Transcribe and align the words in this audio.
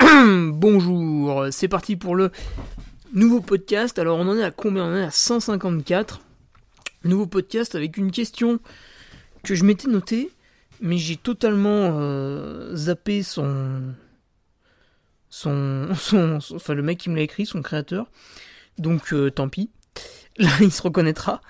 bonjour, 0.52 1.46
c'est 1.50 1.68
parti 1.68 1.96
pour 1.96 2.16
le 2.16 2.30
nouveau 3.12 3.40
podcast. 3.40 3.98
Alors 3.98 4.18
on 4.18 4.28
en 4.28 4.38
est 4.38 4.42
à 4.42 4.50
combien? 4.50 4.84
On 4.84 4.92
en 4.92 4.96
est 4.96 5.04
à 5.04 5.10
154. 5.10 6.20
Nouveau 7.04 7.26
podcast 7.26 7.74
avec 7.74 7.98
une 7.98 8.10
question 8.10 8.60
que 9.42 9.54
je 9.54 9.64
m'étais 9.64 9.88
notée, 9.88 10.30
mais 10.80 10.96
j'ai 10.96 11.16
totalement 11.16 11.98
euh, 11.98 12.74
zappé 12.74 13.22
son, 13.22 13.94
son, 15.28 15.88
son, 15.96 16.38
Enfin 16.54 16.74
le 16.74 16.82
mec 16.82 16.98
qui 16.98 17.10
me 17.10 17.16
l'a 17.16 17.22
écrit, 17.22 17.44
son 17.44 17.60
créateur. 17.60 18.10
Donc 18.78 19.12
euh, 19.12 19.30
tant 19.30 19.50
pis. 19.50 19.70
Là 20.38 20.50
il 20.60 20.72
se 20.72 20.80
reconnaîtra. 20.80 21.42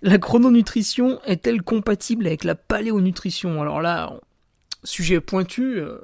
La 0.00 0.18
chrononutrition 0.18 1.20
est-elle 1.24 1.62
compatible 1.62 2.26
avec 2.26 2.44
la 2.44 2.54
paléonutrition? 2.54 3.60
Alors 3.60 3.82
là, 3.82 4.18
sujet 4.82 5.20
pointu. 5.20 5.78
Euh, 5.78 5.98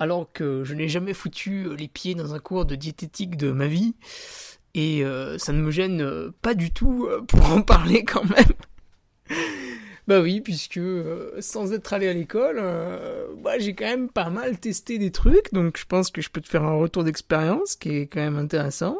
alors 0.00 0.32
que 0.32 0.64
je 0.64 0.74
n'ai 0.74 0.88
jamais 0.88 1.12
foutu 1.12 1.66
euh, 1.66 1.76
les 1.76 1.86
pieds 1.86 2.14
dans 2.16 2.34
un 2.34 2.38
cours 2.40 2.64
de 2.64 2.74
diététique 2.74 3.36
de 3.36 3.52
ma 3.52 3.66
vie. 3.66 3.94
Et 4.74 5.04
euh, 5.04 5.36
ça 5.38 5.52
ne 5.52 5.60
me 5.60 5.70
gêne 5.70 6.00
euh, 6.00 6.30
pas 6.42 6.54
du 6.54 6.72
tout 6.72 7.08
pour 7.28 7.52
en 7.52 7.62
parler 7.62 8.02
quand 8.02 8.24
même. 8.24 9.36
bah 10.08 10.20
oui, 10.20 10.40
puisque 10.40 10.80
sans 11.40 11.72
être 11.72 11.92
allé 11.92 12.08
à 12.08 12.14
l'école, 12.14 12.62
bah, 13.44 13.58
j'ai 13.58 13.74
quand 13.74 13.84
même 13.84 14.08
pas 14.08 14.30
mal 14.30 14.58
testé 14.58 14.98
des 14.98 15.12
trucs, 15.12 15.52
donc 15.52 15.76
je 15.78 15.84
pense 15.84 16.10
que 16.10 16.22
je 16.22 16.30
peux 16.30 16.40
te 16.40 16.48
faire 16.48 16.64
un 16.64 16.76
retour 16.76 17.04
d'expérience 17.04 17.76
qui 17.76 17.90
est 17.90 18.06
quand 18.06 18.20
même 18.20 18.38
intéressant. 18.38 18.98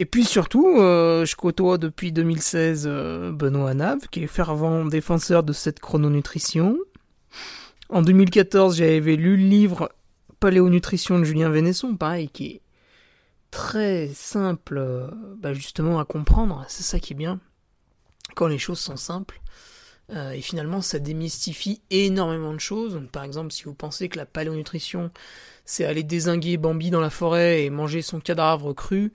Et 0.00 0.06
puis 0.06 0.24
surtout, 0.24 0.76
je 0.78 1.34
côtoie 1.34 1.76
depuis 1.76 2.12
2016 2.12 2.86
Benoît 2.86 3.74
Nave, 3.74 4.08
qui 4.10 4.22
est 4.22 4.28
fervent 4.28 4.86
défenseur 4.86 5.42
de 5.42 5.52
cette 5.52 5.80
chrononutrition. 5.80 6.78
En 7.90 8.02
2014, 8.02 8.76
j'avais 8.76 9.16
lu 9.16 9.36
le 9.36 9.48
livre 9.48 9.90
Paléonutrition 10.40 11.18
de 11.18 11.24
Julien 11.24 11.48
Vénesson, 11.48 11.96
pareil, 11.96 12.28
qui 12.28 12.46
est 12.46 12.62
très 13.50 14.08
simple, 14.08 14.76
euh, 14.76 15.08
bah, 15.38 15.54
justement, 15.54 15.98
à 15.98 16.04
comprendre. 16.04 16.64
C'est 16.68 16.82
ça 16.82 17.00
qui 17.00 17.14
est 17.14 17.16
bien. 17.16 17.40
Quand 18.34 18.46
les 18.46 18.58
choses 18.58 18.78
sont 18.78 18.96
simples. 18.96 19.40
Euh, 20.10 20.32
et 20.32 20.42
finalement, 20.42 20.82
ça 20.82 20.98
démystifie 20.98 21.80
énormément 21.90 22.52
de 22.52 22.60
choses. 22.60 23.00
par 23.10 23.24
exemple, 23.24 23.52
si 23.52 23.64
vous 23.64 23.74
pensez 23.74 24.08
que 24.08 24.18
la 24.18 24.26
paléonutrition, 24.26 25.10
c'est 25.64 25.84
aller 25.84 26.02
désinguer 26.02 26.56
Bambi 26.58 26.90
dans 26.90 27.00
la 27.00 27.10
forêt 27.10 27.64
et 27.64 27.70
manger 27.70 28.02
son 28.02 28.20
cadavre 28.20 28.72
cru, 28.74 29.12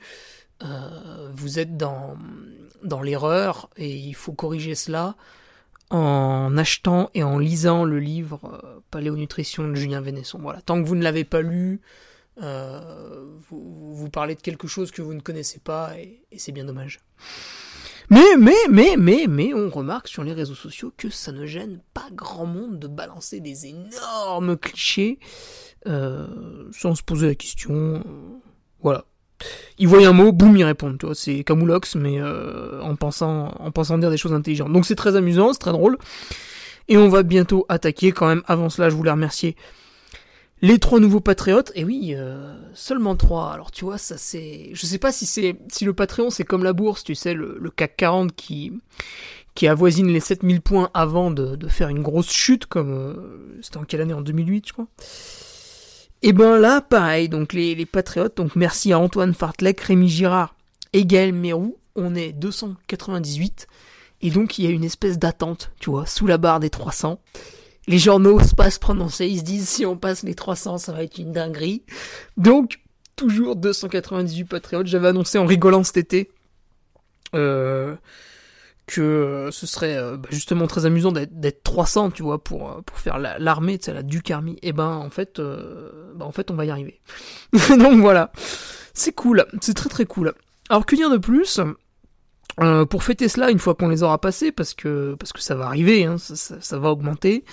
euh, 0.63 1.29
vous 1.34 1.59
êtes 1.59 1.78
dans, 1.78 2.16
dans 2.84 3.01
l'erreur 3.01 3.69
et 3.75 3.90
il 3.90 4.13
faut 4.13 4.34
corriger 4.34 4.75
cela 4.75 5.16
en 5.93 6.57
achetant 6.57 7.09
et 7.13 7.23
en 7.23 7.37
lisant 7.37 7.85
le 7.85 7.99
livre 7.99 8.59
euh, 8.63 8.79
Paléonutrition 8.89 9.67
de 9.67 9.75
Julien 9.75 10.01
Vénesson. 10.01 10.39
Voilà, 10.39 10.61
tant 10.61 10.81
que 10.81 10.87
vous 10.87 10.95
ne 10.95 11.03
l'avez 11.03 11.23
pas 11.23 11.41
lu, 11.41 11.81
euh, 12.41 13.25
vous, 13.49 14.09
parlez 14.09 14.33
de 14.33 14.41
quelque 14.41 14.67
chose 14.67 14.89
que 14.91 15.03
vous 15.03 15.13
ne 15.13 15.19
connaissez 15.19 15.59
pas 15.59 15.95
et, 15.97 16.25
c'est 16.37 16.51
bien 16.51 16.65
dommage. 16.65 16.99
Mais, 18.09 18.35
mais, 18.37 18.55
mais, 18.69 18.95
mais, 18.97 19.27
mais, 19.29 19.53
on 19.53 19.69
remarque 19.69 20.07
sur 20.07 20.23
les 20.23 20.33
réseaux 20.33 20.55
sociaux 20.55 20.91
que 20.97 21.09
ça 21.09 21.31
ne 21.31 21.45
gêne 21.45 21.79
pas 21.93 22.07
grand 22.11 22.47
monde 22.47 22.79
de 22.79 22.87
balancer 22.87 23.39
des 23.39 23.67
énormes 23.67 24.57
clichés 24.57 25.19
euh, 25.85 26.67
sans 26.71 26.95
se 26.95 27.03
poser 27.03 27.27
la 27.27 27.35
question. 27.35 28.03
voilà. 28.81 29.05
Ils 29.79 29.87
voient 29.87 30.05
un 30.05 30.13
mot, 30.13 30.31
boum, 30.31 30.55
ils 30.55 30.63
répondent. 30.63 30.97
Tu 30.97 31.05
vois, 31.05 31.15
c'est 31.15 31.43
Camoulox, 31.43 31.95
mais 31.95 32.19
euh, 32.19 32.81
en 32.81 32.95
pensant, 32.95 33.53
en 33.59 33.71
pensant 33.71 33.97
dire 33.97 34.09
des 34.09 34.17
choses 34.17 34.33
intelligentes. 34.33 34.71
Donc 34.71 34.85
c'est 34.85 34.95
très 34.95 35.15
amusant, 35.15 35.53
c'est 35.53 35.59
très 35.59 35.71
drôle. 35.71 35.97
Et 36.89 36.97
on 36.97 37.09
va 37.09 37.23
bientôt 37.23 37.65
attaquer. 37.69 38.11
Quand 38.11 38.27
même, 38.27 38.43
avant 38.45 38.69
cela, 38.69 38.89
je 38.89 38.95
voulais 38.95 39.11
remercier 39.11 39.55
les 40.63 40.79
trois 40.79 40.99
nouveaux 40.99 41.19
patriotes. 41.19 41.71
Et 41.75 41.83
oui, 41.83 42.13
euh, 42.15 42.55
seulement 42.73 43.15
trois. 43.15 43.51
Alors 43.53 43.69
tu 43.69 43.85
vois, 43.85 43.99
ça 43.99 44.17
c'est, 44.17 44.71
je 44.73 44.85
sais 44.85 44.97
pas 44.97 45.11
si 45.11 45.27
c'est, 45.27 45.57
si 45.67 45.85
le 45.85 45.93
Patreon 45.93 46.31
c'est 46.31 46.45
comme 46.45 46.63
la 46.63 46.73
bourse, 46.73 47.03
tu 47.03 47.13
sais, 47.13 47.33
le, 47.35 47.69
CAC 47.75 47.97
40 47.97 48.35
qui 48.35 48.71
qui 49.55 49.67
avoisine 49.67 50.07
les 50.07 50.19
7000 50.19 50.61
points 50.61 50.89
avant 50.95 51.29
de, 51.29 51.67
faire 51.67 51.89
une 51.89 52.01
grosse 52.01 52.31
chute, 52.31 52.65
comme 52.65 52.91
euh, 52.91 53.59
c'était 53.61 53.77
en 53.77 53.83
quelle 53.83 54.01
année? 54.01 54.13
En 54.13 54.21
2008, 54.21 54.67
je 54.67 54.73
crois? 54.73 54.87
Et 56.25 56.31
ben 56.31 56.57
là, 56.57 56.79
pareil, 56.79 57.28
donc 57.28 57.51
les, 57.51 57.75
les 57.75 57.85
patriotes, 57.85 58.38
donc 58.38 58.56
merci 58.56 58.94
à 58.94 59.00
Antoine 59.00 59.34
Fartlek, 59.34 59.81
Rémi 59.81 60.07
Girard 60.07 60.56
et 60.94 61.06
Gaël 61.06 61.34
Mérou, 61.34 61.78
on 61.97 62.16
est 62.16 62.31
298, 62.31 63.67
et 64.22 64.29
donc 64.29 64.57
il 64.57 64.63
y 64.63 64.67
a 64.69 64.72
une 64.72 64.85
espèce 64.85 65.19
d'attente, 65.19 65.72
tu 65.81 65.89
vois, 65.89 66.06
sous 66.06 66.25
la 66.25 66.38
barre 66.38 66.61
des 66.61 66.69
300. 66.69 67.19
Les 67.88 67.97
gens 67.97 68.19
n'osent 68.19 68.53
pas 68.53 68.72
se 68.72 68.79
prononcer, 68.79 69.28
ils 69.28 69.39
se 69.39 69.44
disent 69.44 69.67
si 69.67 69.85
on 69.85 69.97
passe 69.97 70.23
les 70.23 70.34
300, 70.34 70.78
ça 70.78 70.94
va 70.94 71.03
être 71.03 71.17
une 71.17 71.34
dinguerie. 71.34 71.84
Donc, 72.38 72.79
toujours 73.17 73.57
298 73.57 74.45
patriotes, 74.45 74.88
j'avais 74.88 75.09
annoncé 75.09 75.38
en 75.38 75.45
rigolant 75.45 75.84
cet 75.84 75.97
été. 75.97 76.31
Euh, 77.35 77.95
que 78.93 79.01
euh, 79.01 79.51
ce 79.51 79.65
serait 79.65 79.97
euh, 79.97 80.17
bah, 80.17 80.29
justement 80.31 80.67
très 80.67 80.85
amusant 80.85 81.11
d'être 81.11 81.63
300, 81.63 82.11
tu 82.11 82.21
vois, 82.21 82.43
pour, 82.43 82.69
euh, 82.69 82.81
pour 82.81 82.99
faire 82.99 83.17
l'armée, 83.17 83.79
tu 83.79 83.85
sais, 83.85 83.93
la 83.93 84.03
Duke 84.03 84.29
Army. 84.29 84.53
Et 84.61 84.69
eh 84.69 84.73
ben, 84.73 84.89
en 84.89 85.09
fait, 85.09 85.41
bah, 85.41 86.25
en 86.25 86.31
fait, 86.31 86.51
on 86.51 86.55
va 86.55 86.65
y 86.65 86.69
arriver. 86.69 87.01
Donc 87.69 87.99
voilà. 88.01 88.31
C'est 88.93 89.13
cool. 89.13 89.45
C'est 89.61 89.73
très 89.73 89.89
très 89.89 90.05
cool. 90.05 90.33
Alors, 90.69 90.85
que 90.85 90.95
dire 90.95 91.09
de 91.09 91.17
plus? 91.17 91.59
Pour 92.89 93.03
fêter 93.03 93.29
cela, 93.29 93.49
une 93.49 93.57
fois 93.57 93.73
qu'on 93.73 93.90
les 93.90 94.03
aura 94.03 94.22
passés, 94.22 94.51
parce 94.51 94.75
que, 94.75 95.16
parce 95.16 95.34
que 95.34 95.41
ça 95.41 95.55
va 95.55 95.66
arriver, 95.66 96.05
hein, 96.05 96.17
ça, 96.19 96.78
va 96.78 96.91
augmenter. 96.91 97.46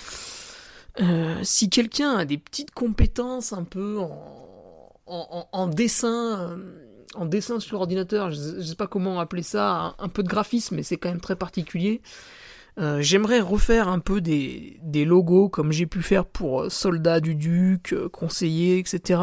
si 1.41 1.69
quelqu'un 1.71 2.17
a 2.17 2.25
des 2.25 2.37
petites 2.37 2.71
compétences 2.71 3.51
un 3.51 3.63
peu 3.63 3.97
en 5.07 5.67
dessin 5.67 6.55
en 7.15 7.25
dessin 7.25 7.59
sur 7.59 7.79
ordinateur, 7.79 8.31
je 8.31 8.57
ne 8.57 8.61
sais 8.61 8.75
pas 8.75 8.87
comment 8.87 9.19
appeler 9.19 9.43
ça, 9.43 9.95
un, 9.99 10.09
peu 10.09 10.23
de 10.23 10.27
graphisme, 10.27 10.75
mais 10.75 10.83
c'est 10.83 10.97
quand 10.97 11.09
même 11.09 11.21
très 11.21 11.35
particulier. 11.35 12.01
Euh, 12.79 13.01
j'aimerais 13.01 13.41
refaire 13.41 13.89
un 13.89 13.99
peu 13.99 14.21
des, 14.21 14.79
des 14.81 15.03
logos 15.03 15.49
comme 15.49 15.71
j'ai 15.71 15.85
pu 15.85 16.01
faire 16.01 16.25
pour 16.25 16.61
euh, 16.61 16.69
Soldats 16.69 17.19
du 17.19 17.35
Duc, 17.35 17.91
euh, 17.91 18.07
Conseiller, 18.07 18.79
etc. 18.79 19.19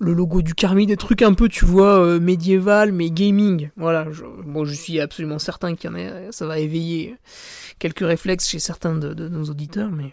Le 0.00 0.12
logo 0.12 0.42
du 0.42 0.54
Carmi, 0.54 0.86
des 0.86 0.96
trucs 0.96 1.22
un 1.22 1.32
peu, 1.32 1.48
tu 1.48 1.64
vois, 1.64 2.18
médiéval, 2.18 2.90
mais 2.90 3.10
gaming. 3.10 3.70
Voilà, 3.76 4.10
je, 4.10 4.24
bon, 4.24 4.64
je 4.64 4.74
suis 4.74 4.98
absolument 4.98 5.38
certain 5.38 5.76
qu'il 5.76 5.90
y 5.90 5.92
en 5.92 5.96
a, 5.96 6.32
ça 6.32 6.44
va 6.44 6.58
éveiller 6.58 7.16
quelques 7.78 8.04
réflexes 8.04 8.48
chez 8.48 8.58
certains 8.58 8.96
de, 8.96 9.28
nos 9.28 9.44
auditeurs, 9.44 9.92
mais 9.92 10.12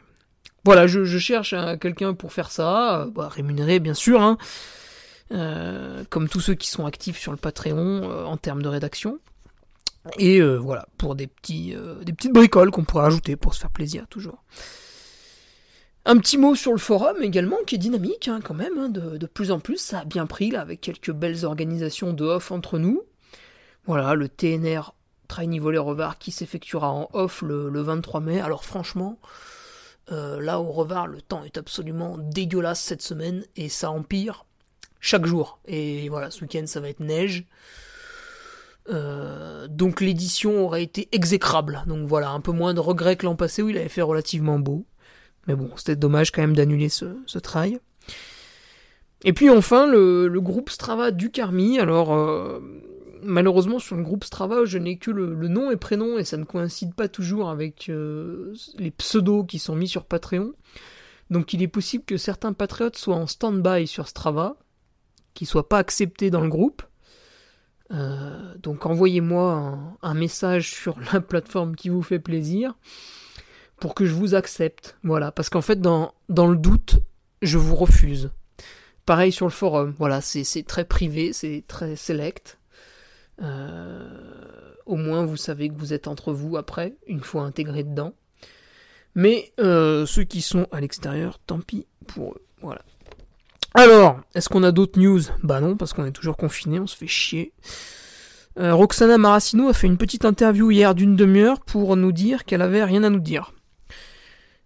voilà, 0.63 0.85
je, 0.85 1.03
cherche 1.17 1.55
quelqu'un 1.81 2.13
pour 2.13 2.33
faire 2.33 2.51
ça, 2.51 3.07
bah, 3.15 3.29
rémunéré 3.29 3.79
bien 3.79 3.95
sûr, 3.95 4.21
hein. 4.21 4.37
Euh, 5.31 6.03
comme 6.09 6.27
tous 6.27 6.39
ceux 6.39 6.55
qui 6.55 6.69
sont 6.69 6.87
actifs 6.87 7.19
sur 7.19 7.31
le 7.31 7.37
Patreon 7.37 8.09
euh, 8.09 8.23
en 8.25 8.37
termes 8.37 8.63
de 8.63 8.67
rédaction. 8.67 9.19
Et 10.17 10.41
euh, 10.41 10.55
voilà, 10.55 10.87
pour 10.97 11.13
des, 11.13 11.27
petits, 11.27 11.75
des 12.03 12.13
petites 12.13 12.33
bricoles 12.33 12.71
qu'on 12.71 12.83
pourrait 12.83 13.05
ajouter 13.05 13.35
pour 13.35 13.53
se 13.53 13.59
faire 13.59 13.69
plaisir 13.69 14.07
toujours. 14.07 14.43
Un 16.05 16.17
petit 16.17 16.37
mot 16.37 16.55
sur 16.55 16.71
le 16.71 16.79
forum 16.79 17.21
également, 17.21 17.57
qui 17.67 17.75
est 17.75 17.79
dynamique 17.79 18.27
hein, 18.27 18.39
quand 18.43 18.55
même, 18.55 18.77
hein, 18.79 18.89
de, 18.89 19.23
plus 19.27 19.51
en 19.51 19.59
plus, 19.59 19.77
ça 19.77 19.99
a 19.99 20.05
bien 20.05 20.25
pris 20.25 20.49
là, 20.49 20.61
avec 20.61 20.81
quelques 20.81 21.11
belles 21.11 21.45
organisations 21.45 22.13
de 22.13 22.23
off 22.23 22.51
entre 22.51 22.79
nous. 22.79 23.03
Voilà, 23.85 24.15
le 24.15 24.29
TNR 24.29 24.95
Trainy 25.27 25.59
Volley 25.59 25.77
Revard 25.77 26.17
qui 26.17 26.31
s'effectuera 26.31 26.89
en 26.89 27.09
off 27.13 27.43
le, 27.43 27.69
23 27.81 28.21
mai. 28.21 28.41
Alors 28.41 28.63
franchement, 28.63 29.19
là 30.09 30.59
au 30.59 30.71
Revard, 30.71 31.05
le 31.05 31.21
temps 31.21 31.43
est 31.43 31.57
absolument 31.57 32.17
dégueulasse 32.17 32.81
cette 32.81 33.03
semaine 33.03 33.45
et 33.55 33.69
ça 33.69 33.91
empire 33.91 34.45
chaque 34.99 35.25
jour. 35.25 35.59
Et 35.65 36.09
voilà, 36.09 36.31
ce 36.31 36.41
week-end 36.41 36.63
ça 36.65 36.79
va 36.79 36.89
être 36.89 36.99
neige. 36.99 37.45
Euh, 38.89 39.67
donc 39.67 40.01
l'édition 40.01 40.65
aurait 40.65 40.83
été 40.83 41.09
exécrable. 41.11 41.83
Donc 41.87 42.07
voilà, 42.07 42.31
un 42.31 42.41
peu 42.41 42.51
moins 42.51 42.73
de 42.73 42.79
regrets 42.79 43.15
que 43.15 43.25
l'an 43.25 43.35
passé 43.35 43.61
où 43.61 43.69
il 43.69 43.77
avait 43.77 43.89
fait 43.89 44.01
relativement 44.01 44.59
beau. 44.59 44.85
Mais 45.47 45.55
bon, 45.55 45.71
c'était 45.75 45.95
dommage 45.95 46.31
quand 46.31 46.41
même 46.41 46.55
d'annuler 46.55 46.89
ce, 46.89 47.39
trail. 47.39 47.79
Et 49.23 49.33
puis 49.33 49.49
enfin, 49.49 49.87
le, 49.87 50.29
groupe 50.39 50.69
Strava 50.69 51.11
du 51.11 51.31
Carmi. 51.31 51.79
Alors, 51.79 52.13
euh, 52.13 52.59
malheureusement, 53.23 53.79
sur 53.79 53.95
le 53.95 54.03
groupe 54.03 54.23
Strava, 54.23 54.65
je 54.65 54.77
n'ai 54.77 54.97
que 54.97 55.11
le, 55.11 55.47
nom 55.47 55.71
et 55.71 55.75
prénom 55.75 56.17
et 56.17 56.23
ça 56.23 56.37
ne 56.37 56.43
coïncide 56.43 56.93
pas 56.93 57.07
toujours 57.07 57.49
avec 57.49 57.89
euh, 57.89 58.53
les 58.77 58.91
pseudos 58.91 59.45
qui 59.45 59.59
sont 59.59 59.75
mis 59.75 59.87
sur 59.87 60.05
Patreon. 60.05 60.53
Donc 61.29 61.53
il 61.53 61.61
est 61.61 61.67
possible 61.67 62.03
que 62.05 62.17
certains 62.17 62.53
patriotes 62.53 62.97
soient 62.97 63.15
en 63.15 63.27
stand-by 63.27 63.85
sur 63.85 64.07
Strava, 64.07 64.57
soient 65.47 65.69
pas 65.69 65.77
acceptés 65.77 66.29
dans 66.29 66.41
le 66.41 66.49
groupe. 66.49 66.83
Euh, 67.91 68.53
donc 68.61 68.85
envoyez-moi 68.85 69.79
un, 70.01 70.13
message 70.13 70.71
sur 70.71 70.97
la 71.13 71.21
plateforme 71.21 71.75
qui 71.75 71.89
vous 71.89 72.03
fait 72.03 72.19
plaisir 72.19 72.75
pour 73.77 73.95
que 73.95 74.05
je 74.05 74.13
vous 74.13 74.35
accepte. 74.35 74.97
Voilà, 75.03 75.31
parce 75.31 75.49
qu'en 75.49 75.61
fait, 75.61 75.81
dans, 75.81 76.13
dans 76.27 76.47
le 76.47 76.57
doute, 76.57 76.99
je 77.41 77.57
vous 77.57 77.75
refuse. 77.75 78.31
Pareil 79.05 79.31
sur 79.31 79.47
le 79.47 79.51
forum, 79.51 79.95
voilà, 79.97 80.21
c'est 80.21 80.63
très 80.67 80.85
privé, 80.85 81.33
c'est 81.33 81.63
très 81.67 81.95
select. 81.95 82.59
Euh, 83.41 84.07
au 84.85 84.95
moins, 84.95 85.25
vous 85.25 85.37
savez 85.37 85.69
que 85.69 85.75
vous 85.75 85.93
êtes 85.93 86.07
entre 86.07 86.33
vous 86.33 86.57
après, 86.57 86.95
une 87.07 87.21
fois 87.21 87.43
intégré 87.43 87.83
dedans. 87.83 88.13
Mais 89.15 89.51
euh, 89.59 90.05
ceux 90.05 90.23
qui 90.23 90.41
sont 90.41 90.67
à 90.71 90.79
l'extérieur, 90.79 91.39
tant 91.39 91.59
pis 91.59 91.87
pour 92.07 92.33
eux. 92.33 92.45
Voilà. 92.61 92.81
Alors, 93.75 94.19
est-ce 94.33 94.49
qu'on 94.49 94.63
a 94.63 94.71
d'autres 94.71 94.99
news? 94.99 95.21
Bah 95.43 95.61
non, 95.61 95.77
parce 95.77 95.93
qu'on 95.93 96.05
est 96.05 96.11
toujours 96.11 96.37
confiné, 96.37 96.79
on 96.79 96.87
se 96.87 96.97
fait 96.97 97.07
chier. 97.07 97.53
Euh, 98.57 98.73
Roxana 98.73 99.17
Maracino 99.17 99.69
a 99.69 99.73
fait 99.73 99.87
une 99.87 99.97
petite 99.97 100.25
interview 100.25 100.71
hier 100.71 100.95
d'une 100.95 101.15
demi-heure 101.15 101.59
pour 101.59 101.95
nous 101.95 102.11
dire 102.11 102.45
qu'elle 102.45 102.63
avait 102.63 102.83
rien 102.83 103.03
à 103.03 103.09
nous 103.09 103.19
dire. 103.19 103.53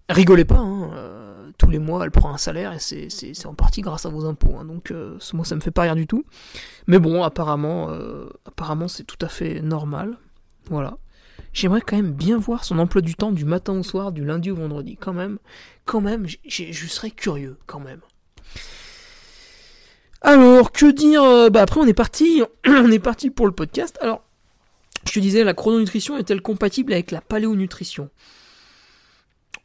Rigolez 0.10 0.46
pas, 0.46 0.58
hein, 0.58 0.92
euh, 0.94 1.50
tous 1.58 1.70
les 1.70 1.80
mois 1.80 2.04
elle 2.04 2.12
prend 2.12 2.34
un 2.34 2.38
salaire 2.38 2.74
et 2.74 2.80
c'est 2.80 3.46
en 3.46 3.54
partie 3.54 3.82
grâce 3.82 4.06
à 4.06 4.10
vos 4.10 4.26
impôts, 4.26 4.56
hein, 4.58 4.66
donc 4.66 4.92
euh, 4.92 5.18
moi 5.34 5.46
ça 5.46 5.56
me 5.56 5.62
fait 5.62 5.72
pas 5.72 5.84
rire 5.84 5.96
du 5.96 6.08
tout. 6.08 6.24
Mais 6.88 6.98
bon, 6.98 7.24
apparemment, 7.24 7.90
apparemment 8.46 8.88
c'est 8.88 9.04
tout 9.04 9.24
à 9.24 9.28
fait 9.28 9.62
normal. 9.62 10.18
Voilà. 10.70 10.98
J'aimerais 11.52 11.82
quand 11.82 11.98
même 11.98 12.14
bien 12.14 12.38
voir 12.38 12.64
son 12.64 12.80
emploi 12.80 13.02
du 13.02 13.16
temps 13.16 13.32
du 13.32 13.46
matin 13.46 13.74
au 13.74 13.84
soir, 13.84 14.12
du 14.12 14.24
lundi 14.24 14.50
au 14.50 14.56
vendredi, 14.56 14.98
quand 14.98 15.14
même. 15.14 15.40
Quand 15.86 16.02
même, 16.02 16.26
je 16.48 16.88
serais 16.88 17.12
curieux, 17.12 17.58
quand 17.68 17.80
même. 17.80 18.00
Alors, 20.26 20.72
que 20.72 20.90
dire 20.90 21.22
euh, 21.22 21.50
Bah 21.50 21.62
après, 21.62 21.82
on 21.82 21.86
est 21.86 21.94
parti, 21.94 22.42
on 22.66 22.90
est 22.90 23.00
parti 23.00 23.30
pour 23.30 23.46
le 23.46 23.52
podcast. 23.52 24.00
Alors, 24.02 24.24
je 25.06 25.12
te 25.12 25.20
disais, 25.20 25.44
la 25.44 25.54
chrononutrition 25.54 26.18
est-elle 26.18 26.42
compatible 26.42 26.94
avec 26.94 27.12
la 27.12 27.20
paléonutrition? 27.20 28.10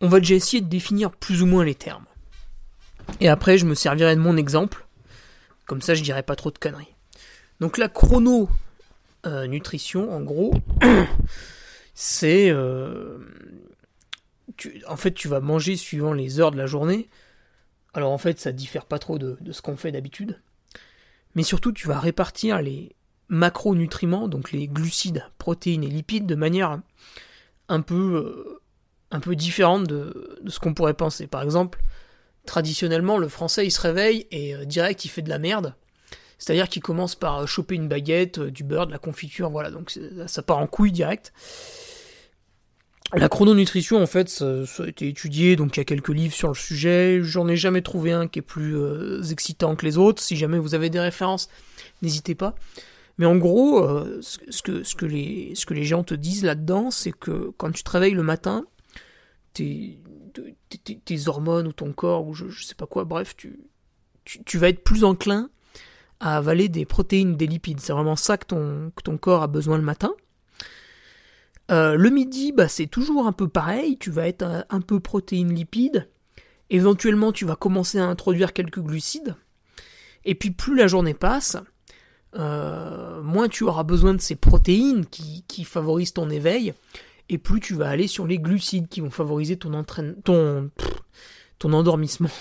On 0.00 0.08
va 0.08 0.18
déjà 0.18 0.34
essayer 0.34 0.60
de 0.60 0.68
définir 0.68 1.12
plus 1.12 1.42
ou 1.42 1.46
moins 1.46 1.64
les 1.64 1.76
termes. 1.76 2.06
Et 3.20 3.28
après, 3.28 3.56
je 3.56 3.66
me 3.66 3.76
servirai 3.76 4.16
de 4.16 4.20
mon 4.20 4.36
exemple. 4.36 4.84
Comme 5.66 5.80
ça, 5.80 5.94
je 5.94 6.02
dirai 6.02 6.24
pas 6.24 6.34
trop 6.34 6.50
de 6.50 6.58
conneries. 6.58 6.92
Donc, 7.60 7.78
la 7.78 7.88
chrononutrition, 7.88 10.12
en 10.12 10.22
gros, 10.22 10.54
c'est... 11.94 12.50
Euh, 12.50 13.18
en 14.88 14.96
fait, 14.96 15.12
tu 15.12 15.28
vas 15.28 15.38
manger 15.38 15.76
suivant 15.76 16.12
les 16.12 16.40
heures 16.40 16.50
de 16.50 16.56
la 16.56 16.66
journée. 16.66 17.08
Alors 17.94 18.10
en 18.10 18.18
fait, 18.18 18.40
ça 18.40 18.50
diffère 18.50 18.86
pas 18.86 18.98
trop 18.98 19.18
de 19.18 19.38
ce 19.52 19.62
qu'on 19.62 19.76
fait 19.76 19.92
d'habitude 19.92 20.40
mais 21.38 21.44
surtout 21.44 21.70
tu 21.70 21.86
vas 21.86 22.00
répartir 22.00 22.60
les 22.60 22.96
macronutriments, 23.28 24.26
donc 24.26 24.50
les 24.50 24.66
glucides, 24.66 25.24
protéines 25.38 25.84
et 25.84 25.88
lipides, 25.88 26.26
de 26.26 26.34
manière 26.34 26.80
un 27.68 27.80
peu, 27.80 27.94
euh, 27.94 28.60
un 29.12 29.20
peu 29.20 29.36
différente 29.36 29.86
de, 29.86 30.40
ce 30.48 30.58
qu'on 30.58 30.74
pourrait 30.74 30.94
penser. 30.94 31.28
Par 31.28 31.42
exemple, 31.42 31.80
traditionnellement, 32.44 33.18
le 33.18 33.28
français 33.28 33.64
il 33.64 33.70
se 33.70 33.80
réveille 33.80 34.26
et 34.32 34.56
euh, 34.56 34.64
direct 34.64 35.04
il 35.04 35.10
fait 35.10 35.22
de 35.22 35.28
la 35.28 35.38
merde. 35.38 35.76
C'est-à-dire 36.38 36.68
qu'il 36.68 36.82
commence 36.82 37.14
par 37.14 37.38
euh, 37.38 37.46
choper 37.46 37.76
une 37.76 37.86
baguette, 37.86 38.40
du 38.40 38.64
beurre, 38.64 38.88
de 38.88 38.92
la 38.92 38.98
confiture, 38.98 39.48
voilà, 39.48 39.70
donc 39.70 39.96
ça 40.26 40.42
part 40.42 40.58
en 40.58 40.66
couille 40.66 40.90
direct. 40.90 41.32
La 43.14 43.30
chrononutrition, 43.30 44.02
en 44.02 44.06
fait, 44.06 44.28
ça, 44.28 44.64
a 44.80 44.86
été 44.86 45.08
étudié, 45.08 45.56
donc 45.56 45.76
il 45.76 45.80
y 45.80 45.82
a 45.82 45.84
quelques 45.84 46.10
livres 46.10 46.34
sur 46.34 46.48
le 46.48 46.54
sujet. 46.54 47.20
J'en 47.22 47.48
ai 47.48 47.56
jamais 47.56 47.80
trouvé 47.80 48.12
un 48.12 48.28
qui 48.28 48.40
est 48.40 48.42
plus 48.42 48.76
euh, 48.76 49.22
excitant 49.22 49.76
que 49.76 49.86
les 49.86 49.96
autres. 49.96 50.22
Si 50.22 50.36
jamais 50.36 50.58
vous 50.58 50.74
avez 50.74 50.90
des 50.90 51.00
références, 51.00 51.48
n'hésitez 52.02 52.34
pas. 52.34 52.54
Mais 53.16 53.24
en 53.24 53.36
gros, 53.36 53.82
euh, 53.82 54.20
ce, 54.20 54.62
que, 54.62 55.06
les, 55.06 55.84
gens 55.84 56.04
te 56.04 56.14
disent 56.14 56.44
là-dedans, 56.44 56.90
c'est 56.90 57.12
que 57.12 57.50
quand 57.56 57.72
tu 57.72 57.82
te 57.82 57.90
réveilles 57.90 58.12
le 58.12 58.22
matin, 58.22 58.66
tes, 59.54 59.98
hormones 61.26 61.66
ou 61.66 61.72
ton 61.72 61.92
corps, 61.92 62.26
ou 62.26 62.34
je, 62.34 62.48
je 62.48 62.62
sais 62.62 62.74
pas 62.74 62.86
quoi, 62.86 63.04
bref, 63.04 63.34
tu, 63.36 64.58
vas 64.58 64.68
être 64.68 64.84
plus 64.84 65.04
enclin 65.04 65.48
à 66.20 66.36
avaler 66.36 66.68
des 66.68 66.84
protéines, 66.84 67.36
des 67.36 67.46
lipides. 67.46 67.80
C'est 67.80 67.94
vraiment 67.94 68.16
ça 68.16 68.36
que 68.36 68.44
ton 68.44 69.16
corps 69.16 69.42
a 69.42 69.46
besoin 69.46 69.78
le 69.78 69.84
matin. 69.84 70.12
Euh, 71.70 71.96
le 71.96 72.10
midi, 72.10 72.52
bah, 72.52 72.68
c'est 72.68 72.86
toujours 72.86 73.26
un 73.26 73.32
peu 73.32 73.48
pareil, 73.48 73.98
tu 73.98 74.10
vas 74.10 74.26
être 74.26 74.66
un, 74.68 74.80
peu 74.80 75.00
protéines 75.00 75.52
lipides, 75.52 76.08
éventuellement 76.70 77.30
tu 77.30 77.44
vas 77.44 77.56
commencer 77.56 77.98
à 77.98 78.06
introduire 78.06 78.54
quelques 78.54 78.80
glucides, 78.80 79.36
et 80.24 80.34
puis 80.34 80.50
plus 80.50 80.74
la 80.74 80.86
journée 80.86 81.12
passe, 81.12 81.58
euh, 82.36 83.22
moins 83.22 83.48
tu 83.48 83.64
auras 83.64 83.82
besoin 83.82 84.14
de 84.14 84.20
ces 84.20 84.36
protéines 84.36 85.04
qui, 85.06 85.64
favorisent 85.64 86.14
ton 86.14 86.30
éveil, 86.30 86.72
et 87.28 87.36
plus 87.36 87.60
tu 87.60 87.74
vas 87.74 87.90
aller 87.90 88.06
sur 88.06 88.26
les 88.26 88.38
glucides 88.38 88.88
qui 88.88 89.02
vont 89.02 89.10
favoriser 89.10 89.58
ton, 89.58 89.84
ton, 90.24 90.70
ton 91.58 91.72
endormissement. 91.72 92.30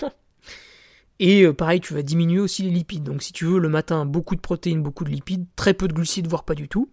Et 1.20 1.42
euh, 1.42 1.52
pareil, 1.52 1.80
tu 1.80 1.94
vas 1.94 2.02
diminuer 2.02 2.38
aussi 2.38 2.62
les 2.62 2.70
lipides. 2.70 3.02
Donc 3.02 3.22
si 3.22 3.32
tu 3.32 3.44
veux 3.44 3.58
le 3.58 3.68
matin, 3.68 4.06
beaucoup 4.06 4.36
de 4.36 4.40
protéines, 4.40 4.82
beaucoup 4.82 5.04
de 5.04 5.10
lipides, 5.10 5.46
très 5.56 5.74
peu 5.74 5.88
de 5.88 5.92
glucides, 5.92 6.28
voire 6.28 6.44
pas 6.44 6.54
du 6.54 6.68
tout. 6.68 6.88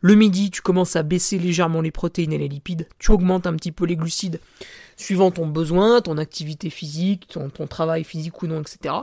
Le 0.00 0.14
midi, 0.14 0.50
tu 0.50 0.62
commences 0.62 0.96
à 0.96 1.02
baisser 1.02 1.38
légèrement 1.38 1.80
les 1.80 1.90
protéines 1.90 2.32
et 2.32 2.38
les 2.38 2.48
lipides, 2.48 2.88
tu 2.98 3.10
augmentes 3.10 3.46
un 3.46 3.54
petit 3.54 3.72
peu 3.72 3.84
les 3.84 3.96
glucides 3.96 4.40
suivant 4.96 5.30
ton 5.30 5.46
besoin, 5.46 6.00
ton 6.00 6.18
activité 6.18 6.70
physique, 6.70 7.28
ton, 7.28 7.66
travail 7.66 8.04
physique 8.04 8.42
ou 8.42 8.46
non, 8.46 8.60
etc. 8.60 8.94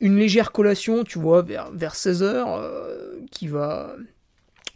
Une 0.00 0.16
légère 0.16 0.50
collation, 0.50 1.04
tu 1.04 1.18
vois, 1.18 1.42
vers, 1.42 1.70
vers 1.70 1.94
16 1.94 2.22
heures, 2.24 2.54
euh, 2.56 3.20
qui 3.30 3.46
va 3.46 3.94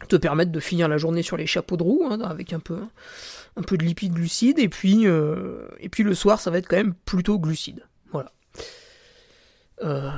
te 0.07 0.15
permettre 0.15 0.51
de 0.51 0.59
finir 0.59 0.87
la 0.87 0.97
journée 0.97 1.23
sur 1.23 1.35
les 1.35 1.45
chapeaux 1.45 1.75
de 1.75 1.83
roue, 1.83 2.07
hein, 2.09 2.21
avec 2.21 2.53
un 2.53 2.59
peu, 2.59 2.79
un 3.57 3.61
peu 3.61 3.77
de 3.77 3.83
lipides 3.83 4.13
glucides, 4.13 4.59
et 4.59 4.69
puis, 4.69 5.05
euh, 5.05 5.67
et 5.79 5.89
puis 5.89 6.03
le 6.03 6.15
soir, 6.15 6.39
ça 6.39 6.51
va 6.51 6.59
être 6.59 6.67
quand 6.67 6.77
même 6.77 6.93
plutôt 7.05 7.37
glucides. 7.37 7.83
Voilà. 8.13 8.31
Euh, 9.83 10.09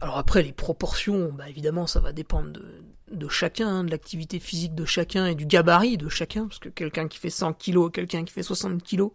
alors 0.00 0.18
après, 0.18 0.42
les 0.42 0.52
proportions, 0.52 1.32
bah 1.32 1.48
évidemment, 1.48 1.86
ça 1.86 2.00
va 2.00 2.12
dépendre 2.12 2.50
de, 2.50 2.64
de 3.10 3.28
chacun, 3.28 3.68
hein, 3.68 3.84
de 3.84 3.90
l'activité 3.90 4.38
physique 4.40 4.74
de 4.74 4.84
chacun 4.84 5.26
et 5.26 5.34
du 5.34 5.46
gabarit 5.46 5.96
de 5.96 6.08
chacun, 6.08 6.46
parce 6.46 6.58
que 6.58 6.68
quelqu'un 6.68 7.08
qui 7.08 7.18
fait 7.18 7.30
100 7.30 7.52
kilos, 7.54 7.90
quelqu'un 7.92 8.24
qui 8.24 8.32
fait 8.32 8.42
60 8.42 8.82
kilos, 8.82 9.12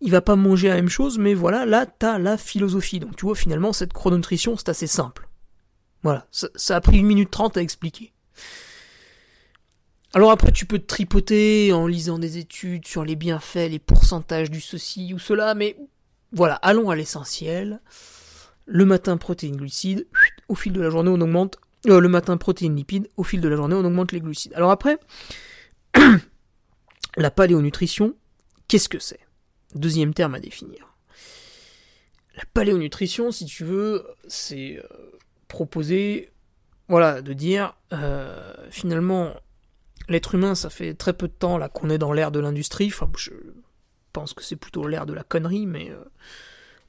il 0.00 0.10
va 0.10 0.20
pas 0.20 0.36
manger 0.36 0.68
la 0.68 0.74
même 0.74 0.88
chose, 0.88 1.18
mais 1.18 1.34
voilà, 1.34 1.64
là, 1.66 1.86
t'as 1.86 2.18
la 2.18 2.36
philosophie. 2.36 3.00
Donc 3.00 3.16
tu 3.16 3.26
vois, 3.26 3.34
finalement, 3.34 3.72
cette 3.72 3.92
chrononutrition, 3.92 4.56
c'est 4.56 4.68
assez 4.68 4.86
simple. 4.86 5.28
Voilà, 6.02 6.26
ça, 6.30 6.76
a 6.76 6.80
pris 6.80 6.98
une 6.98 7.06
minute 7.06 7.30
trente 7.30 7.56
à 7.56 7.62
expliquer. 7.62 8.12
Alors 10.12 10.30
après, 10.30 10.52
tu 10.52 10.66
peux 10.66 10.78
te 10.78 10.86
tripoter 10.86 11.72
en 11.72 11.86
lisant 11.86 12.18
des 12.18 12.38
études 12.38 12.86
sur 12.86 13.04
les 13.04 13.16
bienfaits, 13.16 13.70
les 13.70 13.78
pourcentages 13.78 14.50
du 14.50 14.60
ceci 14.60 15.14
ou 15.14 15.18
cela, 15.18 15.54
mais 15.54 15.76
voilà, 16.32 16.56
allons 16.56 16.90
à 16.90 16.96
l'essentiel. 16.96 17.80
Le 18.66 18.84
matin, 18.84 19.16
protéines, 19.16 19.56
glucides, 19.56 20.06
au 20.48 20.54
fil 20.54 20.72
de 20.72 20.80
la 20.80 20.90
journée, 20.90 21.10
on 21.10 21.20
augmente 21.20 21.58
euh, 21.86 22.00
le 22.00 22.08
matin, 22.08 22.36
protéines, 22.36 22.76
lipides. 22.76 23.08
Au 23.16 23.24
fil 23.24 23.40
de 23.40 23.48
la 23.48 23.56
journée, 23.56 23.74
on 23.74 23.84
augmente 23.84 24.12
les 24.12 24.20
glucides. 24.20 24.54
Alors 24.54 24.70
après, 24.70 24.98
la 27.16 27.30
paléonutrition, 27.30 28.14
qu'est-ce 28.68 28.88
que 28.88 28.98
c'est? 28.98 29.20
Deuxième 29.74 30.14
terme 30.14 30.34
à 30.34 30.40
définir. 30.40 30.94
La 32.36 32.44
paléonutrition, 32.52 33.30
si 33.30 33.44
tu 33.44 33.64
veux, 33.64 34.06
c'est 34.26 34.78
euh, 34.78 34.88
proposer, 35.48 36.32
voilà, 36.88 37.22
de 37.22 37.32
dire, 37.32 37.76
euh, 37.92 38.54
finalement, 38.70 39.34
l'être 40.08 40.34
humain, 40.34 40.54
ça 40.54 40.70
fait 40.70 40.94
très 40.94 41.12
peu 41.12 41.28
de 41.28 41.32
temps 41.32 41.58
là 41.58 41.68
qu'on 41.68 41.90
est 41.90 41.98
dans 41.98 42.12
l'ère 42.12 42.32
de 42.32 42.40
l'industrie. 42.40 42.86
Enfin, 42.86 43.10
je 43.16 43.30
pense 44.12 44.32
que 44.32 44.42
c'est 44.42 44.56
plutôt 44.56 44.86
l'ère 44.88 45.06
de 45.06 45.12
la 45.12 45.22
connerie, 45.22 45.66
mais 45.66 45.92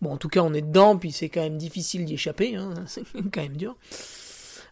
bon, 0.02 0.14
en 0.14 0.18
tout 0.18 0.30
cas, 0.30 0.42
on 0.42 0.54
est 0.54 0.62
dedans, 0.62 0.98
puis 0.98 1.12
c'est 1.12 1.30
quand 1.30 1.42
même 1.42 1.58
difficile 1.58 2.06
d'y 2.06 2.16
échapper. 2.16 2.56
Hein, 2.56 2.74
c'est 2.88 3.04
quand 3.32 3.42
même 3.42 3.58
dur. 3.58 3.76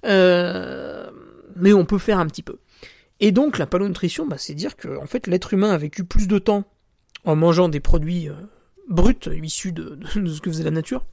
Euh, 0.05 1.09
mais 1.55 1.73
on 1.73 1.85
peut 1.85 1.97
faire 1.97 2.19
un 2.19 2.27
petit 2.27 2.43
peu. 2.43 2.59
Et 3.19 3.31
donc, 3.31 3.57
la 3.57 3.67
palonutrition, 3.67 4.25
bah, 4.25 4.37
c'est 4.37 4.53
dire 4.53 4.75
que 4.75 4.97
en 4.97 5.05
fait, 5.05 5.27
l'être 5.27 5.53
humain 5.53 5.71
a 5.71 5.77
vécu 5.77 6.03
plus 6.03 6.27
de 6.27 6.39
temps 6.39 6.65
en 7.25 7.35
mangeant 7.35 7.69
des 7.69 7.79
produits 7.79 8.29
euh, 8.29 8.33
bruts 8.89 9.29
issus 9.41 9.71
de, 9.71 9.95
de, 10.15 10.27
ce 10.27 10.41
que 10.41 10.51
faisait 10.51 10.63
la 10.63 10.71
nature 10.71 11.05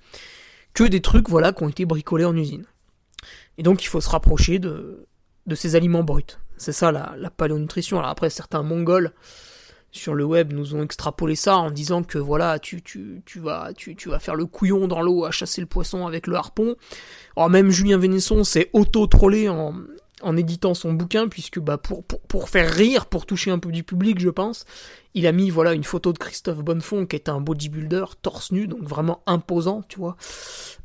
que 0.73 0.85
des 0.85 1.01
trucs 1.01 1.29
voilà 1.29 1.53
qui 1.53 1.63
ont 1.63 1.69
été 1.69 1.85
bricolés 1.85 2.25
en 2.25 2.37
usine. 2.37 2.65
Et 3.59 3.63
donc, 3.63 3.83
il 3.85 3.87
faut 3.87 4.01
se 4.01 4.09
rapprocher 4.09 4.59
de, 4.59 5.07
de 5.47 5.55
ces 5.55 5.77
aliments 5.77 6.05
bruts. 6.05 6.39
C'est 6.57 6.73
ça 6.73 6.93
la, 6.93 7.15
la 7.17 7.31
paléonutrition. 7.31 7.99
Alors 7.99 8.11
après, 8.11 8.31
certains 8.31 8.63
mongols 8.63 9.13
sur 9.93 10.15
le 10.15 10.25
web 10.25 10.53
nous 10.53 10.75
ont 10.75 10.83
extrapolé 10.83 11.35
ça 11.35 11.57
en 11.57 11.71
disant 11.71 12.03
que 12.03 12.19
voilà, 12.19 12.59
tu, 12.59 12.83
tu, 12.83 13.23
tu, 13.27 13.41
vas, 13.41 13.73
tu, 13.77 13.97
tu 13.97 14.09
vas 14.09 14.19
faire 14.19 14.35
le 14.35 14.47
couillon 14.47 14.89
dans 14.89 15.03
l'eau 15.03 15.25
à 15.25 15.31
chasser 15.31 15.61
le 15.61 15.67
poisson 15.67 16.07
avec 16.07 16.27
le 16.27 16.37
harpon. 16.37 16.77
Alors 17.37 17.51
même 17.51 17.71
Julien 17.71 17.99
Vénesson 17.99 18.45
s'est 18.45 18.71
auto-trollé 18.73 19.49
en, 19.49 19.75
en 20.23 20.37
éditant 20.37 20.75
son 20.75 20.93
bouquin, 20.93 21.29
puisque 21.29 21.59
bah, 21.59 21.79
pour, 21.79 22.05
pour, 22.05 22.21
pour, 22.21 22.49
faire 22.49 22.71
rire, 22.73 23.07
pour 23.07 23.27
toucher 23.27 23.51
un 23.51 23.59
peu 23.59 23.71
du 23.71 23.83
public, 23.83 24.19
je 24.21 24.29
pense, 24.29 24.65
il 25.15 25.27
a 25.27 25.33
mis 25.33 25.51
voilà 25.51 25.73
une 25.73 25.85
photo 25.85 26.13
de 26.13 26.19
Christophe 26.19 26.59
Bonnefond, 26.59 27.07
qui 27.07 27.17
est 27.17 27.29
un 27.29 27.41
bodybuilder, 27.41 28.05
torse 28.23 28.53
nu, 28.53 28.67
donc 28.67 28.83
vraiment 28.83 29.23
imposant, 29.27 29.83
tu 29.89 29.99
vois, 29.99 30.17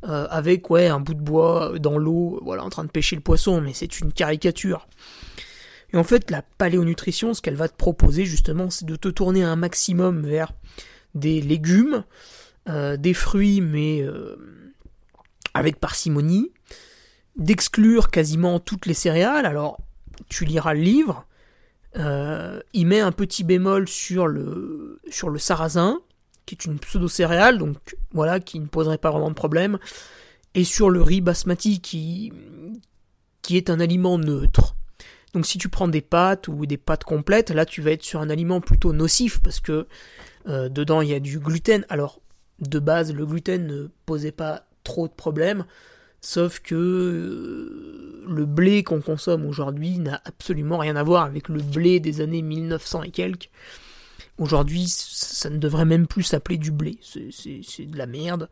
euh, 0.04 0.26
avec 0.30 0.70
ouais 0.70 0.88
un 0.88 1.00
bout 1.00 1.14
de 1.14 1.20
bois 1.20 1.78
dans 1.78 1.98
l'eau, 1.98 2.40
voilà, 2.42 2.64
en 2.64 2.70
train 2.70 2.84
de 2.84 2.90
pêcher 2.90 3.16
le 3.16 3.22
poisson, 3.22 3.60
mais 3.60 3.72
c'est 3.72 4.00
une 4.00 4.12
caricature. 4.12 4.88
Et 5.92 5.96
en 5.96 6.04
fait, 6.04 6.30
la 6.30 6.42
paléonutrition, 6.42 7.34
ce 7.34 7.40
qu'elle 7.40 7.54
va 7.54 7.68
te 7.68 7.76
proposer 7.76 8.24
justement, 8.24 8.70
c'est 8.70 8.86
de 8.86 8.96
te 8.96 9.08
tourner 9.08 9.42
un 9.42 9.56
maximum 9.56 10.26
vers 10.26 10.52
des 11.14 11.40
légumes, 11.40 12.04
euh, 12.68 12.96
des 12.96 13.14
fruits, 13.14 13.60
mais 13.60 14.02
euh, 14.02 14.36
avec 15.54 15.78
parcimonie, 15.78 16.52
d'exclure 17.36 18.10
quasiment 18.10 18.60
toutes 18.60 18.86
les 18.86 18.94
céréales. 18.94 19.46
Alors, 19.46 19.78
tu 20.28 20.44
liras 20.44 20.74
le 20.74 20.80
livre. 20.80 21.26
Euh, 21.96 22.60
il 22.72 22.86
met 22.86 23.00
un 23.00 23.12
petit 23.12 23.44
bémol 23.44 23.88
sur 23.88 24.26
le, 24.26 25.00
sur 25.08 25.30
le 25.30 25.38
sarrasin, 25.38 26.00
qui 26.44 26.54
est 26.54 26.64
une 26.64 26.78
pseudo-céréale, 26.78 27.58
donc 27.58 27.96
voilà, 28.12 28.40
qui 28.40 28.60
ne 28.60 28.66
poserait 28.66 28.98
pas 28.98 29.10
vraiment 29.10 29.30
de 29.30 29.34
problème, 29.34 29.78
et 30.54 30.64
sur 30.64 30.90
le 30.90 31.02
riz 31.02 31.20
basmati, 31.20 31.80
qui, 31.80 32.32
qui 33.42 33.56
est 33.56 33.70
un 33.70 33.80
aliment 33.80 34.18
neutre. 34.18 34.75
Donc 35.36 35.44
si 35.44 35.58
tu 35.58 35.68
prends 35.68 35.86
des 35.86 36.00
pâtes 36.00 36.48
ou 36.48 36.64
des 36.64 36.78
pâtes 36.78 37.04
complètes, 37.04 37.50
là 37.50 37.66
tu 37.66 37.82
vas 37.82 37.90
être 37.90 38.02
sur 38.02 38.20
un 38.22 38.30
aliment 38.30 38.62
plutôt 38.62 38.94
nocif, 38.94 39.38
parce 39.42 39.60
que 39.60 39.86
euh, 40.48 40.70
dedans 40.70 41.02
il 41.02 41.10
y 41.10 41.14
a 41.14 41.20
du 41.20 41.38
gluten. 41.38 41.84
Alors, 41.90 42.22
de 42.58 42.78
base, 42.78 43.12
le 43.12 43.26
gluten 43.26 43.66
ne 43.66 43.88
posait 44.06 44.32
pas 44.32 44.66
trop 44.82 45.08
de 45.08 45.12
problèmes, 45.12 45.66
Sauf 46.22 46.58
que 46.58 46.74
euh, 46.74 48.24
le 48.26 48.46
blé 48.46 48.82
qu'on 48.82 49.00
consomme 49.00 49.46
aujourd'hui 49.46 49.98
n'a 49.98 50.20
absolument 50.24 50.78
rien 50.78 50.96
à 50.96 51.02
voir 51.04 51.24
avec 51.24 51.48
le 51.48 51.60
blé 51.60 52.00
des 52.00 52.20
années 52.20 52.42
1900 52.42 53.04
et 53.04 53.10
quelques. 53.10 53.50
Aujourd'hui, 54.38 54.86
ça 54.88 55.50
ne 55.50 55.58
devrait 55.58 55.84
même 55.84 56.06
plus 56.06 56.24
s'appeler 56.24 56.58
du 56.58 56.72
blé. 56.72 56.98
C'est 57.02 57.86
de 57.86 57.96
la 57.96 58.06
merde. 58.06 58.48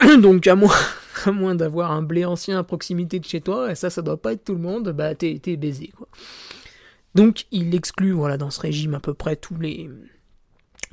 Donc 0.20 0.46
à 0.46 0.54
moins, 0.54 0.74
à 1.24 1.32
moins 1.32 1.54
d'avoir 1.54 1.92
un 1.92 2.02
blé 2.02 2.24
ancien 2.24 2.58
à 2.58 2.62
proximité 2.62 3.18
de 3.18 3.24
chez 3.24 3.40
toi, 3.40 3.70
et 3.70 3.74
ça, 3.74 3.90
ça 3.90 4.02
doit 4.02 4.20
pas 4.20 4.32
être 4.32 4.44
tout 4.44 4.54
le 4.54 4.60
monde, 4.60 4.90
bah 4.90 5.14
t'es 5.14 5.38
baisé 5.56 5.92
quoi. 5.96 6.08
Donc 7.14 7.46
il 7.50 7.74
exclut 7.74 8.12
voilà 8.12 8.36
dans 8.36 8.50
ce 8.50 8.60
régime 8.60 8.94
à 8.94 9.00
peu 9.00 9.14
près 9.14 9.36
tous 9.36 9.56
les 9.56 9.90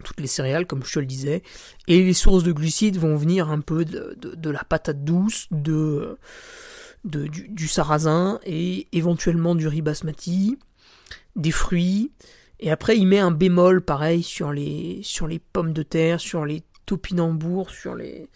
toutes 0.03 0.19
les 0.19 0.27
céréales, 0.27 0.67
comme 0.67 0.83
je 0.83 0.93
te 0.93 0.99
le 0.99 1.05
disais. 1.05 1.43
Et 1.87 2.03
les 2.03 2.13
sources 2.13 2.43
de 2.43 2.51
glucides 2.51 2.97
vont 2.97 3.15
venir 3.15 3.49
un 3.49 3.61
peu 3.61 3.85
de, 3.85 4.49
la 4.49 4.63
patate 4.63 5.03
douce, 5.03 5.47
de, 5.51 6.17
du, 7.03 7.67
sarrasin 7.67 8.39
et 8.45 8.87
éventuellement 8.91 9.55
du 9.55 9.67
riz 9.67 9.81
basmati, 9.81 10.57
des 11.35 11.51
fruits. 11.51 12.11
Et 12.59 12.71
après, 12.71 12.97
il 12.97 13.07
met 13.07 13.19
un 13.19 13.31
bémol 13.31 13.81
pareil 13.81 14.23
sur 14.23 14.51
les, 14.51 14.99
sur 15.03 15.27
les 15.27 15.39
pommes 15.39 15.73
de 15.73 15.83
terre, 15.83 16.19
sur 16.19 16.45
les 16.45 16.63
topinambours, 16.85 17.69
sur 17.69 17.95
les. 17.95 18.29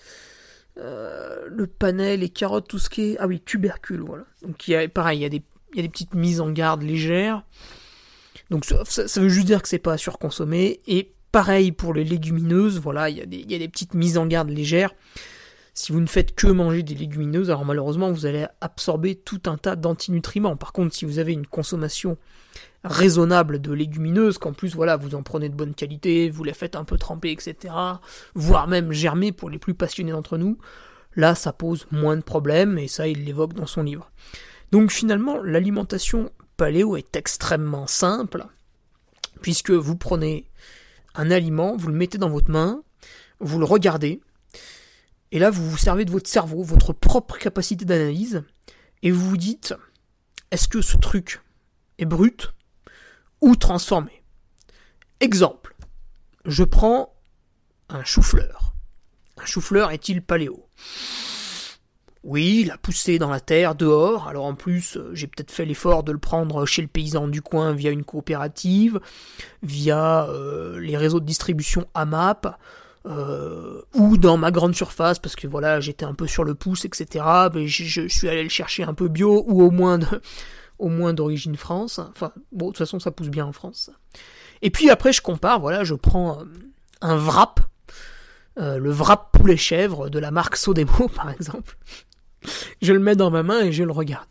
Euh, 0.77 1.47
le 1.49 1.67
panel, 1.67 2.21
les 2.21 2.29
carottes, 2.29 2.67
tout 2.67 2.79
ce 2.79 2.89
qui 2.89 3.01
est. 3.11 3.17
Ah 3.19 3.27
oui, 3.27 3.41
tubercules, 3.41 4.01
voilà. 4.01 4.23
Donc, 4.41 4.67
il 4.67 4.71
y 4.71 4.75
a, 4.75 4.87
pareil, 4.87 5.19
il 5.19 5.21
y 5.21 5.25
a 5.25 5.29
des, 5.29 5.43
il 5.73 5.89
petites 5.89 6.13
mises 6.13 6.41
en 6.41 6.49
garde 6.51 6.81
légères. 6.81 7.43
Donc, 8.49 8.65
ça, 8.65 8.83
ça 8.85 9.21
veut 9.21 9.29
juste 9.29 9.47
dire 9.47 9.61
que 9.61 9.67
c'est 9.67 9.79
pas 9.79 9.93
à 9.93 9.97
surconsommer. 9.97 10.79
Et 10.87 11.13
Pareil 11.31 11.71
pour 11.71 11.93
les 11.93 12.03
légumineuses, 12.03 12.79
voilà, 12.79 13.09
il 13.09 13.17
y, 13.17 13.21
a 13.21 13.25
des, 13.25 13.37
y 13.47 13.55
a 13.55 13.57
des 13.57 13.69
petites 13.69 13.93
mises 13.93 14.17
en 14.17 14.25
garde 14.25 14.49
légères. 14.49 14.93
Si 15.81 15.91
vous 15.91 15.99
ne 15.99 16.05
faites 16.05 16.35
que 16.35 16.45
manger 16.45 16.83
des 16.83 16.93
légumineuses, 16.93 17.49
alors 17.49 17.65
malheureusement 17.65 18.11
vous 18.11 18.27
allez 18.27 18.45
absorber 18.61 19.15
tout 19.15 19.41
un 19.47 19.57
tas 19.57 19.75
d'antinutriments. 19.75 20.55
Par 20.55 20.73
contre, 20.73 20.93
si 20.93 21.05
vous 21.05 21.17
avez 21.17 21.33
une 21.33 21.47
consommation 21.47 22.19
raisonnable 22.83 23.59
de 23.59 23.73
légumineuses, 23.73 24.37
qu'en 24.37 24.53
plus 24.53 24.75
voilà, 24.75 24.95
vous 24.95 25.15
en 25.15 25.23
prenez 25.23 25.49
de 25.49 25.55
bonne 25.55 25.73
qualité, 25.73 26.29
vous 26.29 26.43
les 26.43 26.53
faites 26.53 26.75
un 26.75 26.83
peu 26.83 26.99
tremper, 26.99 27.31
etc., 27.31 27.73
voire 28.35 28.67
même 28.67 28.91
germer 28.91 29.31
pour 29.31 29.49
les 29.49 29.57
plus 29.57 29.73
passionnés 29.73 30.11
d'entre 30.11 30.37
nous, 30.37 30.59
là 31.15 31.33
ça 31.33 31.51
pose 31.51 31.87
moins 31.89 32.15
de 32.15 32.21
problèmes, 32.21 32.77
et 32.77 32.87
ça 32.87 33.07
il 33.07 33.25
l'évoque 33.25 33.55
dans 33.55 33.65
son 33.65 33.81
livre. 33.81 34.11
Donc 34.71 34.91
finalement, 34.91 35.41
l'alimentation 35.41 36.29
paléo 36.57 36.95
est 36.95 37.15
extrêmement 37.15 37.87
simple, 37.87 38.45
puisque 39.41 39.71
vous 39.71 39.95
prenez 39.95 40.45
un 41.15 41.31
aliment, 41.31 41.75
vous 41.75 41.87
le 41.87 41.95
mettez 41.95 42.19
dans 42.19 42.29
votre 42.29 42.51
main, 42.51 42.83
vous 43.39 43.57
le 43.57 43.65
regardez, 43.65 44.21
et 45.31 45.39
là 45.39 45.49
vous 45.49 45.69
vous 45.69 45.77
servez 45.77 46.05
de 46.05 46.11
votre 46.11 46.29
cerveau, 46.29 46.63
votre 46.63 46.93
propre 46.93 47.37
capacité 47.37 47.85
d'analyse, 47.85 48.43
et 49.03 49.11
vous 49.11 49.29
vous 49.29 49.37
dites, 49.37 49.73
est-ce 50.51 50.67
que 50.67 50.81
ce 50.81 50.97
truc 50.97 51.41
est 51.97 52.05
brut 52.05 52.53
ou 53.41 53.55
transformé? 53.55 54.23
Exemple, 55.19 55.75
je 56.45 56.63
prends 56.63 57.13
un 57.89 58.03
chou-fleur. 58.03 58.73
Un 59.37 59.45
chou-fleur 59.45 59.91
est-il 59.91 60.21
paléo? 60.21 60.67
Oui, 62.23 62.61
il 62.61 62.71
a 62.71 62.77
poussé 62.77 63.17
dans 63.17 63.31
la 63.31 63.39
terre, 63.39 63.73
dehors. 63.73 64.27
Alors 64.27 64.45
en 64.45 64.53
plus, 64.53 64.99
j'ai 65.13 65.25
peut-être 65.25 65.51
fait 65.51 65.65
l'effort 65.65 66.03
de 66.03 66.11
le 66.11 66.19
prendre 66.19 66.65
chez 66.67 66.83
le 66.83 66.87
paysan 66.87 67.27
du 67.27 67.41
coin 67.41 67.73
via 67.73 67.89
une 67.89 68.03
coopérative, 68.03 68.99
via 69.63 70.27
euh, 70.29 70.79
les 70.79 70.97
réseaux 70.97 71.19
de 71.19 71.25
distribution 71.25 71.87
AMAP, 71.95 72.59
euh, 73.05 73.81
ou 73.95 74.17
dans 74.17 74.37
ma 74.37 74.51
grande 74.51 74.75
surface, 74.75 75.19
parce 75.19 75.35
que 75.35 75.47
voilà, 75.47 75.79
j'étais 75.79 76.05
un 76.05 76.13
peu 76.13 76.27
sur 76.27 76.43
le 76.43 76.55
pouce, 76.55 76.85
etc. 76.85 77.25
Mais 77.53 77.67
je, 77.67 78.07
suis 78.07 78.29
allé 78.29 78.43
le 78.43 78.49
chercher 78.49 78.83
un 78.83 78.93
peu 78.93 79.07
bio, 79.07 79.43
ou 79.47 79.63
au 79.63 79.71
moins 79.71 79.99
au 80.79 80.89
moins 80.89 81.13
d'origine 81.13 81.55
France. 81.57 81.99
Enfin, 81.99 82.31
bon, 82.51 82.67
de 82.67 82.71
toute 82.71 82.79
façon, 82.79 82.99
ça 82.99 83.11
pousse 83.11 83.29
bien 83.29 83.45
en 83.45 83.53
France. 83.53 83.91
Et 84.61 84.69
puis 84.69 84.89
après, 84.89 85.13
je 85.13 85.21
compare, 85.21 85.59
voilà, 85.59 85.83
je 85.83 85.95
prends 85.95 86.39
un 87.01 87.15
wrap, 87.15 87.59
le 88.57 88.91
wrap 88.91 89.31
poulet 89.31 89.57
chèvre 89.57 90.09
de 90.09 90.19
la 90.19 90.31
marque 90.31 90.55
Sodemo, 90.55 91.07
par 91.15 91.29
exemple 91.29 91.77
je 92.81 92.93
le 92.93 92.99
mets 92.99 93.15
dans 93.15 93.31
ma 93.31 93.43
main 93.43 93.61
et 93.61 93.71
je 93.71 93.83
le 93.83 93.91
regarde. 93.91 94.27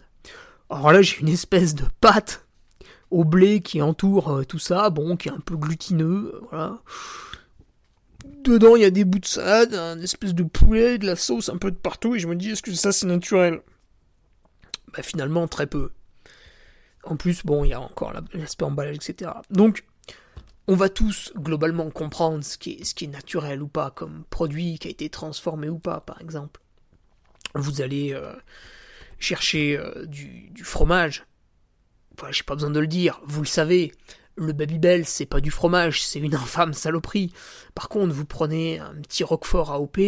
Alors 0.68 0.92
là, 0.92 1.02
j'ai 1.02 1.18
une 1.20 1.28
espèce 1.28 1.74
de 1.74 1.84
pâte 2.00 2.46
au 3.10 3.24
blé 3.24 3.60
qui 3.60 3.82
entoure 3.82 4.32
euh, 4.32 4.44
tout 4.44 4.58
ça, 4.58 4.90
bon, 4.90 5.16
qui 5.16 5.28
est 5.28 5.32
un 5.32 5.40
peu 5.40 5.56
glutineux, 5.56 6.32
euh, 6.34 6.40
voilà. 6.50 6.78
Dedans, 8.44 8.76
il 8.76 8.82
y 8.82 8.86
a 8.86 8.90
des 8.90 9.04
bouts 9.04 9.18
de 9.18 9.26
salade, 9.26 9.74
un 9.74 10.00
espèce 10.00 10.34
de 10.34 10.42
poulet, 10.42 10.98
de 10.98 11.06
la 11.06 11.16
sauce 11.16 11.48
un 11.48 11.58
peu 11.58 11.70
de 11.70 11.76
partout, 11.76 12.14
et 12.14 12.18
je 12.18 12.26
me 12.26 12.36
dis, 12.36 12.50
est-ce 12.50 12.62
que 12.62 12.72
ça 12.72 12.92
c'est 12.92 13.06
naturel? 13.06 13.60
Bah 14.94 15.02
finalement, 15.02 15.46
très 15.46 15.66
peu. 15.66 15.90
En 17.04 17.16
plus, 17.16 17.44
bon, 17.44 17.64
il 17.64 17.68
y 17.68 17.74
a 17.74 17.80
encore 17.80 18.12
l'aspect 18.34 18.64
emballage, 18.64 18.96
etc. 18.96 19.30
Donc, 19.50 19.84
on 20.68 20.76
va 20.76 20.88
tous 20.88 21.32
globalement 21.36 21.90
comprendre 21.90 22.44
ce 22.44 22.58
qui, 22.58 22.72
est, 22.72 22.84
ce 22.84 22.94
qui 22.94 23.04
est 23.04 23.08
naturel 23.08 23.62
ou 23.62 23.68
pas, 23.68 23.90
comme 23.90 24.24
produit 24.30 24.78
qui 24.78 24.88
a 24.88 24.90
été 24.90 25.08
transformé 25.08 25.68
ou 25.68 25.78
pas, 25.78 26.00
par 26.00 26.20
exemple 26.20 26.60
vous 27.54 27.80
allez 27.80 28.12
euh, 28.12 28.32
chercher 29.18 29.76
euh, 29.76 30.06
du, 30.06 30.52
fromage. 30.62 31.26
Enfin, 32.14 32.30
j'ai 32.30 32.42
pas 32.42 32.54
besoin 32.54 32.70
de 32.70 32.80
le 32.80 32.86
dire, 32.86 33.20
vous 33.24 33.42
le 33.42 33.46
savez. 33.46 33.92
Le 34.36 34.52
Babybel, 34.52 35.04
c'est 35.06 35.26
pas 35.26 35.40
du 35.40 35.50
fromage, 35.50 36.02
c'est 36.02 36.18
une 36.18 36.34
infâme 36.34 36.72
saloperie. 36.72 37.32
Par 37.74 37.88
contre, 37.88 38.12
vous 38.14 38.24
prenez 38.24 38.78
un 38.78 38.94
petit 39.02 39.24
Roquefort 39.24 39.70
AOP, 39.72 39.98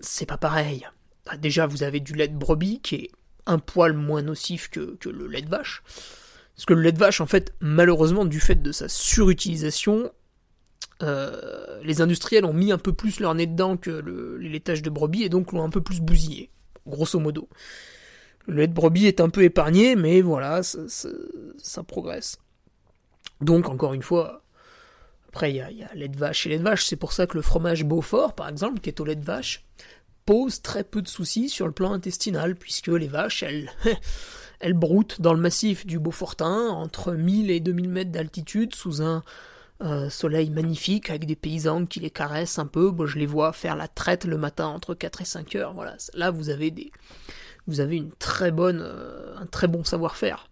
c'est 0.00 0.26
pas 0.26 0.38
pareil. 0.38 0.86
Bah, 1.26 1.36
déjà, 1.36 1.66
vous 1.66 1.82
avez 1.82 2.00
du 2.00 2.14
lait 2.14 2.28
de 2.28 2.36
brebis 2.36 2.80
qui 2.80 2.94
est 2.94 3.10
un 3.46 3.58
poil 3.58 3.92
moins 3.92 4.22
nocif 4.22 4.68
que, 4.68 4.98
le 5.08 5.26
lait 5.26 5.42
de 5.42 5.48
vache. 5.48 5.82
Parce 6.54 6.66
que 6.66 6.74
le 6.74 6.82
lait 6.82 6.92
de 6.92 6.98
vache, 6.98 7.20
en 7.20 7.26
fait, 7.26 7.54
malheureusement, 7.60 8.24
du 8.24 8.40
fait 8.40 8.60
de 8.62 8.72
sa 8.72 8.88
surutilisation, 8.88 10.10
euh, 11.02 11.80
les 11.82 12.00
industriels 12.00 12.44
ont 12.44 12.52
mis 12.52 12.72
un 12.72 12.78
peu 12.78 12.92
plus 12.92 13.20
leur 13.20 13.34
nez 13.34 13.46
dedans 13.46 13.76
que 13.76 13.90
le, 13.90 14.36
les 14.38 14.48
laitages 14.48 14.82
de 14.82 14.90
brebis 14.90 15.22
et 15.22 15.28
donc 15.28 15.52
l'ont 15.52 15.62
un 15.62 15.70
peu 15.70 15.80
plus 15.80 16.00
bousillé, 16.00 16.50
grosso 16.86 17.18
modo. 17.18 17.48
Le 18.46 18.56
lait 18.56 18.66
de 18.66 18.72
brebis 18.72 19.06
est 19.06 19.20
un 19.20 19.28
peu 19.28 19.42
épargné, 19.44 19.94
mais 19.94 20.20
voilà, 20.20 20.62
ça 20.62 21.82
progresse. 21.84 22.38
Donc, 23.40 23.68
encore 23.68 23.94
une 23.94 24.02
fois, 24.02 24.42
après, 25.28 25.52
il 25.52 25.56
y 25.56 25.60
a, 25.60 25.94
lait 25.94 26.08
de 26.08 26.16
vache 26.16 26.46
et 26.46 26.50
lait 26.50 26.58
de 26.58 26.64
vache. 26.64 26.84
C'est 26.86 26.96
pour 26.96 27.12
ça 27.12 27.26
que 27.26 27.36
le 27.36 27.42
fromage 27.42 27.84
Beaufort, 27.84 28.34
par 28.34 28.48
exemple, 28.48 28.80
qui 28.80 28.88
est 28.88 29.00
au 29.00 29.04
lait 29.04 29.16
de 29.16 29.24
vache, 29.24 29.64
pose 30.24 30.62
très 30.62 30.84
peu 30.84 31.02
de 31.02 31.08
soucis 31.08 31.48
sur 31.48 31.66
le 31.66 31.72
plan 31.72 31.92
intestinal, 31.92 32.54
puisque 32.56 32.88
les 32.88 33.08
vaches, 33.08 33.42
elles, 33.42 33.70
elles 34.60 34.74
broutent 34.74 35.20
dans 35.20 35.34
le 35.34 35.40
massif 35.40 35.86
du 35.86 35.98
Beaufortin, 35.98 36.68
entre 36.68 37.12
1000 37.12 37.50
et 37.50 37.60
2000 37.60 37.88
mètres 37.88 38.10
d'altitude, 38.10 38.74
sous 38.74 39.02
un 39.02 39.22
euh, 39.80 40.10
soleil 40.10 40.50
magnifique, 40.50 41.10
avec 41.10 41.24
des 41.24 41.36
paysans 41.36 41.86
qui 41.86 42.00
les 42.00 42.10
caressent 42.10 42.58
un 42.58 42.66
peu. 42.66 42.90
Bon, 42.90 43.06
je 43.06 43.18
les 43.18 43.26
vois 43.26 43.52
faire 43.52 43.76
la 43.76 43.86
traite 43.86 44.24
le 44.24 44.38
matin 44.38 44.66
entre 44.66 44.94
4 44.94 45.20
et 45.20 45.24
5 45.24 45.56
heures. 45.56 45.74
Voilà, 45.74 45.96
là, 46.14 46.30
vous 46.30 46.50
avez 46.50 46.70
des... 46.70 46.90
Vous 47.66 47.80
avez 47.80 47.96
une 47.96 48.12
très 48.12 48.50
bonne, 48.50 48.80
euh, 48.82 49.36
un 49.36 49.44
très 49.44 49.68
bon 49.68 49.84
savoir-faire. 49.84 50.48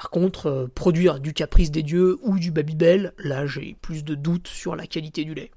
Par 0.00 0.08
contre, 0.08 0.46
euh, 0.46 0.66
produire 0.66 1.20
du 1.20 1.34
caprice 1.34 1.70
des 1.70 1.82
dieux 1.82 2.18
ou 2.22 2.38
du 2.38 2.50
Babybel, 2.50 3.12
là 3.18 3.44
j'ai 3.44 3.76
plus 3.82 4.02
de 4.02 4.14
doutes 4.14 4.48
sur 4.48 4.74
la 4.74 4.86
qualité 4.86 5.26
du 5.26 5.34
lait. 5.34 5.50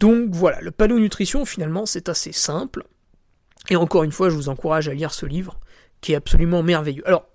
Donc 0.00 0.30
voilà, 0.30 0.60
le 0.60 0.72
panneau 0.72 0.98
nutrition 0.98 1.44
finalement 1.44 1.86
c'est 1.86 2.08
assez 2.08 2.32
simple. 2.32 2.82
Et 3.70 3.76
encore 3.76 4.02
une 4.02 4.10
fois, 4.10 4.28
je 4.28 4.34
vous 4.34 4.48
encourage 4.48 4.88
à 4.88 4.94
lire 4.94 5.14
ce 5.14 5.24
livre 5.24 5.60
qui 6.00 6.14
est 6.14 6.16
absolument 6.16 6.64
merveilleux. 6.64 7.06
Alors, 7.06 7.28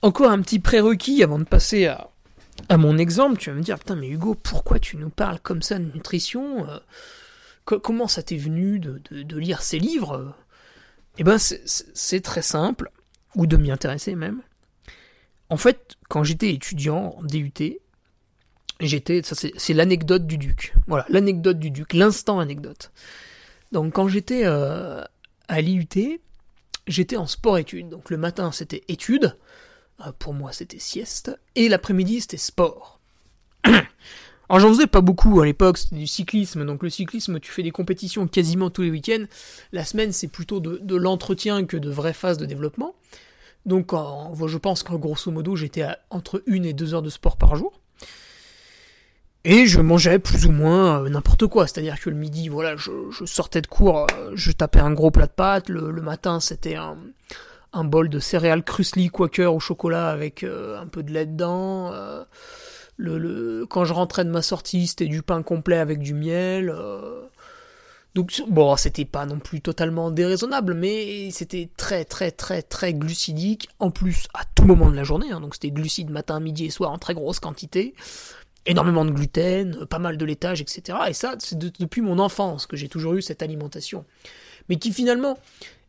encore 0.00 0.30
un 0.30 0.40
petit 0.40 0.60
prérequis 0.60 1.22
avant 1.22 1.38
de 1.38 1.44
passer 1.44 1.88
à, 1.88 2.08
mon 2.78 2.96
exemple. 2.96 3.36
Tu 3.36 3.50
vas 3.50 3.56
me 3.56 3.62
dire, 3.62 3.78
putain, 3.78 3.96
mais 3.96 4.08
Hugo, 4.08 4.34
pourquoi 4.34 4.78
tu 4.78 4.96
nous 4.96 5.10
parles 5.10 5.40
comme 5.40 5.60
ça 5.60 5.78
de 5.78 5.92
nutrition 5.92 6.66
euh, 6.70 6.78
Comment 7.66 8.08
ça 8.08 8.22
t'est 8.22 8.36
venu 8.38 8.78
de, 8.78 9.02
de, 9.10 9.24
de, 9.24 9.36
lire 9.36 9.60
ces 9.60 9.78
livres? 9.78 10.34
Eh 11.18 11.24
ben, 11.24 11.36
c'est 11.38 12.20
très 12.22 12.42
simple, 12.42 12.90
ou 13.34 13.46
de 13.46 13.58
m'y 13.58 13.70
intéresser 13.70 14.14
même. 14.14 14.40
En 15.52 15.58
fait, 15.58 15.98
quand 16.08 16.24
j'étais 16.24 16.54
étudiant 16.54 17.14
en 17.18 17.22
DUT, 17.22 17.52
j'étais, 18.80 19.20
ça 19.22 19.36
c'est 19.36 19.74
l'anecdote 19.74 20.26
du 20.26 20.38
duc. 20.38 20.72
Voilà, 20.86 21.04
l'anecdote 21.10 21.58
du 21.58 21.70
duc, 21.70 21.92
l'instant 21.92 22.40
anecdote. 22.40 22.90
Donc 23.70 23.92
quand 23.92 24.08
j'étais 24.08 24.46
euh, 24.46 25.04
à 25.48 25.60
l'IUT, 25.60 26.22
j'étais 26.86 27.18
en 27.18 27.26
sport-études. 27.26 27.90
Donc 27.90 28.08
le 28.08 28.16
matin 28.16 28.50
c'était 28.50 28.82
études, 28.88 29.36
euh, 30.00 30.12
pour 30.18 30.32
moi 30.32 30.52
c'était 30.52 30.78
sieste, 30.78 31.38
et 31.54 31.68
l'après-midi 31.68 32.22
c'était 32.22 32.38
sport. 32.38 32.98
Alors 33.64 34.60
j'en 34.60 34.70
faisais 34.70 34.86
pas 34.86 35.02
beaucoup 35.02 35.38
à 35.42 35.44
l'époque, 35.44 35.76
c'était 35.76 35.96
du 35.96 36.06
cyclisme, 36.06 36.64
donc 36.64 36.82
le 36.82 36.88
cyclisme 36.88 37.40
tu 37.40 37.52
fais 37.52 37.62
des 37.62 37.72
compétitions 37.72 38.26
quasiment 38.26 38.70
tous 38.70 38.82
les 38.82 38.90
week-ends, 38.90 39.26
la 39.72 39.84
semaine 39.84 40.12
c'est 40.12 40.28
plutôt 40.28 40.60
de, 40.60 40.78
de 40.78 40.96
l'entretien 40.96 41.66
que 41.66 41.76
de 41.76 41.90
vraies 41.90 42.14
phases 42.14 42.38
de 42.38 42.46
développement. 42.46 42.94
Donc 43.66 43.92
je 43.92 44.58
pense 44.58 44.82
qu'en 44.82 44.96
grosso 44.96 45.30
modo 45.30 45.56
j'étais 45.56 45.86
entre 46.10 46.42
une 46.46 46.64
et 46.64 46.72
deux 46.72 46.94
heures 46.94 47.02
de 47.02 47.10
sport 47.10 47.36
par 47.36 47.56
jour. 47.56 47.82
Et 49.44 49.66
je 49.66 49.80
mangeais 49.80 50.20
plus 50.20 50.46
ou 50.46 50.52
moins 50.52 51.02
euh, 51.02 51.08
n'importe 51.08 51.48
quoi, 51.48 51.66
c'est-à-dire 51.66 51.98
que 52.00 52.10
le 52.10 52.16
midi, 52.16 52.48
voilà, 52.48 52.76
je, 52.76 52.90
sortais 53.24 53.60
de 53.60 53.66
cours, 53.66 54.06
euh, 54.16 54.30
je 54.34 54.52
tapais 54.52 54.78
un 54.78 54.92
gros 54.92 55.10
plat 55.10 55.26
de 55.26 55.32
pâtes, 55.32 55.68
le, 55.68 55.90
matin 56.00 56.38
c'était 56.38 56.76
un, 56.76 56.96
bol 57.84 58.08
de 58.08 58.20
céréales 58.20 58.62
Krusli 58.62 59.08
Quaker 59.10 59.52
au 59.52 59.58
chocolat 59.58 60.10
avec 60.10 60.44
euh, 60.44 60.80
un 60.80 60.86
peu 60.86 61.02
de 61.02 61.10
lait 61.12 61.26
dedans. 61.26 61.90
Quand 63.68 63.84
je 63.84 63.92
rentrais 63.92 64.24
de 64.24 64.30
ma 64.30 64.42
sortie, 64.42 64.86
c'était 64.86 65.06
du 65.06 65.22
pain 65.22 65.42
complet 65.42 65.78
avec 65.78 65.98
du 65.98 66.14
miel. 66.14 66.72
Donc 68.14 68.42
bon, 68.48 68.76
c'était 68.76 69.04
pas 69.04 69.24
non 69.24 69.38
plus 69.38 69.60
totalement 69.60 70.10
déraisonnable, 70.10 70.74
mais 70.74 71.30
c'était 71.30 71.70
très 71.76 72.04
très 72.04 72.30
très 72.30 72.62
très 72.62 72.92
glucidique, 72.92 73.68
en 73.78 73.90
plus 73.90 74.28
à 74.34 74.44
tout 74.54 74.64
moment 74.64 74.90
de 74.90 74.96
la 74.96 75.04
journée, 75.04 75.32
hein, 75.32 75.40
donc 75.40 75.54
c'était 75.54 75.70
glucides 75.70 76.10
matin, 76.10 76.38
midi 76.38 76.66
et 76.66 76.70
soir 76.70 76.90
en 76.90 76.98
très 76.98 77.14
grosse 77.14 77.40
quantité 77.40 77.94
énormément 78.66 79.04
de 79.04 79.10
gluten, 79.10 79.86
pas 79.86 79.98
mal 79.98 80.16
de 80.16 80.24
laitage, 80.24 80.60
etc. 80.60 80.98
Et 81.08 81.12
ça, 81.12 81.34
c'est 81.38 81.58
de, 81.58 81.72
depuis 81.78 82.00
mon 82.00 82.18
enfance 82.18 82.66
que 82.66 82.76
j'ai 82.76 82.88
toujours 82.88 83.14
eu 83.14 83.22
cette 83.22 83.42
alimentation. 83.42 84.04
Mais 84.68 84.76
qui 84.76 84.92
finalement 84.92 85.38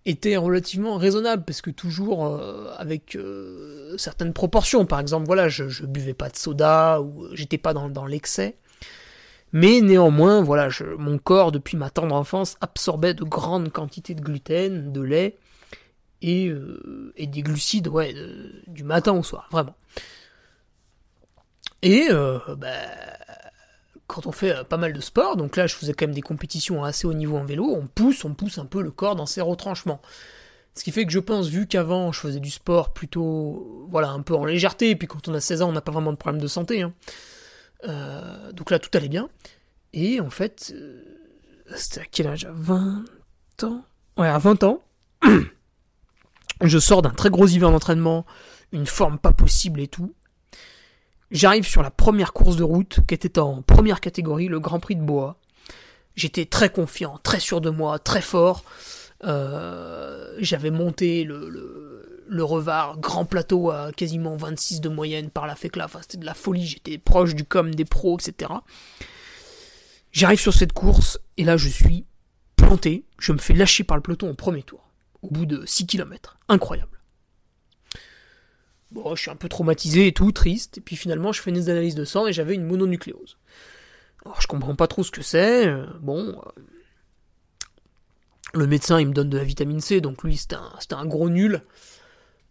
était 0.06 0.36
relativement 0.36 0.98
raisonnable, 0.98 1.44
parce 1.46 1.62
que 1.62 1.70
toujours 1.70 2.26
euh, 2.26 2.74
avec 2.78 3.16
euh, 3.16 3.96
certaines 3.98 4.34
proportions. 4.34 4.86
Par 4.86 5.00
exemple, 5.00 5.26
voilà, 5.26 5.50
je, 5.50 5.70
je 5.70 5.86
buvais 5.86 6.14
pas 6.14 6.30
de 6.30 6.36
soda, 6.36 7.02
ou 7.02 7.28
j'étais 7.34 7.58
pas 7.58 7.74
dans 7.74 8.06
l'excès. 8.06 8.56
Mais 9.54 9.82
néanmoins, 9.82 10.42
voilà, 10.42 10.68
mon 10.98 11.20
corps, 11.20 11.52
depuis 11.52 11.78
ma 11.78 11.92
tendre 11.92 12.16
enfance, 12.16 12.58
absorbait 12.60 13.14
de 13.14 13.24
grandes 13.24 13.72
quantités 13.72 14.16
de 14.16 14.22
gluten, 14.22 14.92
de 14.92 15.02
lait, 15.02 15.38
et, 16.24 16.48
euh, 16.48 17.14
des 17.18 17.42
glucides, 17.44 17.88
ouais, 17.88 18.16
du 18.68 18.84
matin 18.84 19.14
au 19.14 19.22
soir, 19.22 19.48
vraiment. 19.52 19.76
Et 21.84 22.08
euh, 22.10 22.40
bah, 22.58 22.70
quand 24.08 24.26
on 24.26 24.32
fait 24.32 24.56
euh, 24.56 24.64
pas 24.64 24.78
mal 24.78 24.94
de 24.94 25.02
sport, 25.02 25.36
donc 25.36 25.56
là 25.58 25.68
je 25.68 25.76
faisais 25.76 25.94
quand 25.94 26.08
même 26.08 26.16
des 26.16 26.22
compétitions 26.22 26.84
à 26.84 26.88
assez 26.88 27.06
haut 27.06 27.14
niveau 27.14 27.38
en 27.38 27.44
vélo, 27.44 27.66
on 27.66 27.88
pousse, 27.88 28.24
on 28.26 28.34
pousse 28.34 28.58
un 28.58 28.66
peu 28.66 28.82
le 28.82 28.90
corps 28.90 29.16
dans 29.16 29.26
ses 29.26 29.42
retranchements. 29.42 30.02
Ce 30.76 30.84
qui 30.84 30.92
fait 30.92 31.06
que 31.06 31.12
je 31.12 31.20
pense, 31.20 31.48
vu 31.48 31.68
qu'avant 31.68 32.12
je 32.12 32.20
faisais 32.20 32.40
du 32.40 32.50
sport 32.50 32.94
plutôt, 32.94 33.88
voilà, 33.92 34.10
un 34.10 34.22
peu 34.22 34.34
en 34.34 34.46
légèreté, 34.46 34.90
et 34.92 34.96
puis 34.96 35.08
quand 35.08 35.28
on 35.28 35.34
a 35.34 35.40
16 35.42 35.62
ans, 35.62 35.70
on 35.70 35.74
n'a 35.74 35.82
pas 35.82 35.92
vraiment 35.92 36.12
de 36.12 36.18
problème 36.18 36.42
de 36.42 36.48
santé. 36.48 36.82
Hein. 36.82 36.94
Euh, 37.86 38.52
donc 38.52 38.72
là 38.72 38.80
tout 38.80 38.90
allait 38.94 39.10
bien. 39.10 39.30
Et 39.94 40.20
en 40.20 40.30
fait, 40.30 40.74
euh, 40.76 41.04
c'était 41.76 42.02
à 42.02 42.06
quel 42.06 42.28
âge? 42.28 42.46
À 42.46 42.52
20 42.52 43.04
ans? 43.64 43.86
Ouais, 44.18 44.28
à 44.28 44.38
20 44.38 44.64
ans, 44.64 44.84
je 46.62 46.80
sors 46.80 47.02
d'un 47.02 47.12
très 47.12 47.30
gros 47.30 47.48
hiver 47.48 47.72
d'entraînement, 47.72 48.26
une 48.72 48.86
forme 48.86 49.18
pas 49.20 49.32
possible 49.32 49.80
et 49.82 49.88
tout. 49.88 50.14
J'arrive 51.32 51.66
sur 51.66 51.82
la 51.82 51.90
première 51.90 52.32
course 52.32 52.56
de 52.56 52.64
route, 52.64 53.00
qui 53.08 53.16
était 53.16 53.40
en 53.40 53.64
première 53.64 54.02
catégorie, 54.02 54.48
le 54.48 54.60
Grand 54.60 54.80
Prix 54.80 54.96
de 54.96 55.02
Bois. 55.02 55.40
J'étais 56.16 56.46
très 56.46 56.70
confiant, 56.70 57.20
très 57.24 57.40
sûr 57.40 57.60
de 57.60 57.72
moi, 57.72 57.98
très 57.98 58.22
fort. 58.22 58.64
Euh, 59.24 60.36
J'avais 60.38 60.70
monté 60.70 61.24
le, 61.24 61.50
le, 61.50 62.13
le, 62.28 62.44
Revard, 62.44 63.00
grand 63.00 63.26
plateau 63.26 63.72
à 63.72 63.92
quasiment 63.92 64.36
26 64.36 64.82
de 64.82 64.90
moyenne 64.90 65.30
par 65.30 65.48
la 65.48 65.56
FECLA. 65.56 65.86
Enfin, 65.86 66.00
c'était 66.02 66.18
de 66.18 66.26
la 66.26 66.34
folie, 66.34 66.66
j'étais 66.66 66.98
proche 66.98 67.36
du 67.36 67.46
com, 67.46 67.74
des 67.74 67.86
pros, 67.86 68.18
etc. 68.18 68.52
J'arrive 70.12 70.40
sur 70.40 70.54
cette 70.54 70.74
course, 70.74 71.20
et 71.38 71.44
là 71.44 71.58
je 71.58 71.70
suis 71.70 72.06
planté. 72.56 73.06
Je 73.20 73.34
me 73.34 73.38
fais 73.38 73.54
lâcher 73.54 73.84
par 73.84 73.98
le 73.98 74.04
peloton 74.04 74.30
au 74.30 74.36
premier 74.36 74.64
tour, 74.64 74.90
au 75.22 75.30
bout 75.30 75.46
de 75.46 75.66
6 75.66 75.88
km. 75.88 76.38
Incroyable. 76.50 77.00
Bon, 78.92 79.16
je 79.16 79.22
suis 79.22 79.32
un 79.32 79.36
peu 79.36 79.50
traumatisé 79.50 80.06
et 80.06 80.12
tout, 80.12 80.32
triste. 80.32 80.78
Et 80.78 80.82
puis 80.82 80.96
finalement, 80.96 81.32
je 81.32 81.42
fais 81.42 81.52
des 81.52 81.70
analyses 81.70 81.96
de 81.96 82.06
sang 82.06 82.28
et 82.28 82.34
j'avais 82.34 82.54
une 82.54 82.66
mononucléose. 82.66 83.38
Alors, 84.24 84.40
je 84.40 84.48
comprends 84.48 84.76
pas 84.76 84.88
trop 84.88 85.04
ce 85.04 85.10
que 85.10 85.24
c'est. 85.24 85.68
Euh, 85.68 85.86
bon. 86.00 86.40
Euh, 86.40 86.62
le 88.54 88.68
médecin, 88.68 89.00
il 89.00 89.08
me 89.08 89.14
donne 89.14 89.30
de 89.30 89.38
la 89.38 89.44
vitamine 89.44 89.82
C, 89.82 90.00
donc 90.00 90.24
lui, 90.24 90.38
c'était 90.38 90.56
un 90.92 91.06
gros 91.08 91.30
nul. 91.30 91.64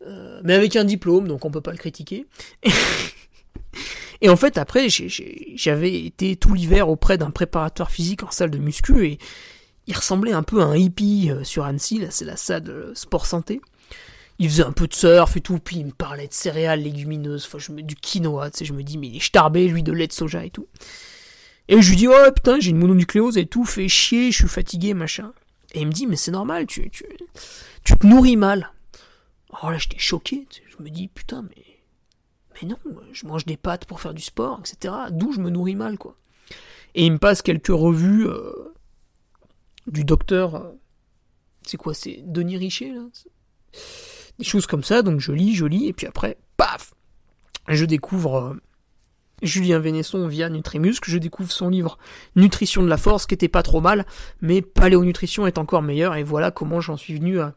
Euh, 0.06 0.40
mais 0.44 0.54
avec 0.54 0.76
un 0.76 0.84
diplôme, 0.84 1.28
donc 1.28 1.44
on 1.44 1.50
peut 1.50 1.60
pas 1.60 1.72
le 1.72 1.78
critiquer. 1.78 2.26
et 4.20 4.28
en 4.28 4.36
fait, 4.36 4.58
après, 4.58 4.88
j'avais 4.88 6.04
été 6.04 6.36
tout 6.36 6.54
l'hiver 6.54 6.88
auprès 6.88 7.18
d'un 7.18 7.30
préparateur 7.30 7.90
physique 7.90 8.22
en 8.22 8.30
salle 8.30 8.50
de 8.50 8.58
muscu 8.58 9.06
et 9.06 9.18
il 9.86 9.96
ressemblait 9.96 10.32
un 10.32 10.42
peu 10.42 10.60
à 10.60 10.64
un 10.64 10.76
hippie 10.76 11.30
sur 11.42 11.64
Annecy, 11.64 11.98
là, 11.98 12.06
c'est 12.10 12.24
la 12.24 12.36
salle 12.36 12.62
de 12.62 12.92
sport 12.94 13.26
santé 13.26 13.60
il 14.42 14.48
faisait 14.48 14.64
un 14.64 14.72
peu 14.72 14.88
de 14.88 14.94
surf 14.94 15.36
et 15.36 15.40
tout, 15.40 15.58
puis 15.58 15.76
il 15.76 15.86
me 15.86 15.92
parlait 15.92 16.26
de 16.26 16.32
céréales 16.32 16.82
légumineuses, 16.82 17.48
je 17.58 17.70
me, 17.72 17.80
du 17.82 17.94
quinoa, 17.94 18.50
tu 18.50 18.58
sais, 18.58 18.64
je 18.64 18.72
me 18.72 18.82
dis, 18.82 18.98
mais 18.98 19.06
il 19.06 19.16
est 19.16 19.24
starbé, 19.24 19.68
lui, 19.68 19.84
de 19.84 19.92
lait 19.92 20.08
de 20.08 20.12
soja 20.12 20.44
et 20.44 20.50
tout. 20.50 20.66
Et 21.68 21.80
je 21.80 21.88
lui 21.90 21.96
dis, 21.96 22.08
oh 22.08 22.32
putain, 22.34 22.58
j'ai 22.58 22.70
une 22.70 22.78
mononucléose 22.78 23.38
et 23.38 23.46
tout, 23.46 23.64
fait 23.64 23.88
chier, 23.88 24.32
je 24.32 24.38
suis 24.38 24.48
fatigué, 24.48 24.94
machin. 24.94 25.32
Et 25.74 25.82
il 25.82 25.86
me 25.86 25.92
dit, 25.92 26.08
mais 26.08 26.16
c'est 26.16 26.32
normal, 26.32 26.66
tu, 26.66 26.90
tu, 26.90 27.04
tu 27.84 27.96
te 27.96 28.04
nourris 28.04 28.36
mal. 28.36 28.72
Oh 29.60 29.70
là, 29.70 29.78
j'étais 29.78 29.98
choqué, 29.98 30.46
je 30.66 30.82
me 30.82 30.88
dis, 30.88 31.08
putain, 31.08 31.42
mais, 31.42 31.64
mais 32.54 32.68
non, 32.68 32.78
je 33.12 33.26
mange 33.26 33.44
des 33.44 33.56
pâtes 33.56 33.84
pour 33.84 34.00
faire 34.00 34.14
du 34.14 34.22
sport, 34.22 34.60
etc. 34.60 34.94
D'où 35.10 35.32
je 35.32 35.40
me 35.40 35.50
nourris 35.50 35.76
mal, 35.76 35.98
quoi. 35.98 36.16
Et 36.94 37.06
il 37.06 37.12
me 37.12 37.18
passe 37.18 37.42
quelques 37.42 37.68
revues 37.68 38.26
euh, 38.26 38.74
du 39.86 40.04
docteur, 40.04 40.54
euh, 40.54 40.70
c'est 41.66 41.76
quoi, 41.76 41.94
c'est 41.94 42.22
Denis 42.26 42.56
Richer, 42.56 42.92
là 42.92 43.02
des 44.38 44.44
choses 44.44 44.66
comme 44.66 44.82
ça, 44.82 45.02
donc 45.02 45.20
je 45.20 45.32
lis, 45.32 45.54
je 45.54 45.64
lis, 45.64 45.88
et 45.88 45.92
puis 45.92 46.06
après, 46.06 46.36
paf 46.56 46.94
Je 47.68 47.84
découvre 47.84 48.36
euh, 48.36 48.62
Julien 49.42 49.78
Vénesson 49.78 50.26
via 50.26 50.48
Nutrimuscle, 50.48 51.10
je 51.10 51.18
découvre 51.18 51.50
son 51.50 51.68
livre 51.68 51.98
Nutrition 52.36 52.82
de 52.82 52.88
la 52.88 52.96
force, 52.96 53.26
qui 53.26 53.34
était 53.34 53.48
pas 53.48 53.62
trop 53.62 53.80
mal, 53.80 54.06
mais 54.40 54.62
Paléonutrition 54.62 55.46
est 55.46 55.58
encore 55.58 55.82
meilleur, 55.82 56.16
et 56.16 56.22
voilà 56.22 56.50
comment 56.50 56.80
j'en 56.80 56.96
suis 56.96 57.14
venu 57.14 57.40
à, 57.40 57.54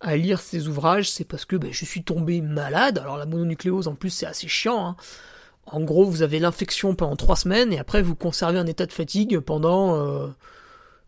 à 0.00 0.16
lire 0.16 0.40
ces 0.40 0.68
ouvrages, 0.68 1.10
c'est 1.10 1.24
parce 1.24 1.44
que 1.44 1.56
ben, 1.56 1.72
je 1.72 1.84
suis 1.84 2.02
tombé 2.02 2.40
malade, 2.40 2.98
alors 2.98 3.16
la 3.16 3.26
mononucléose 3.26 3.88
en 3.88 3.94
plus 3.94 4.10
c'est 4.10 4.26
assez 4.26 4.48
chiant, 4.48 4.86
hein. 4.86 4.96
en 5.66 5.80
gros 5.80 6.04
vous 6.04 6.22
avez 6.22 6.38
l'infection 6.38 6.94
pendant 6.94 7.16
trois 7.16 7.36
semaines, 7.36 7.72
et 7.72 7.78
après 7.78 8.02
vous 8.02 8.14
conservez 8.14 8.58
un 8.58 8.66
état 8.66 8.86
de 8.86 8.92
fatigue 8.92 9.40
pendant... 9.40 9.96
Euh, 9.96 10.28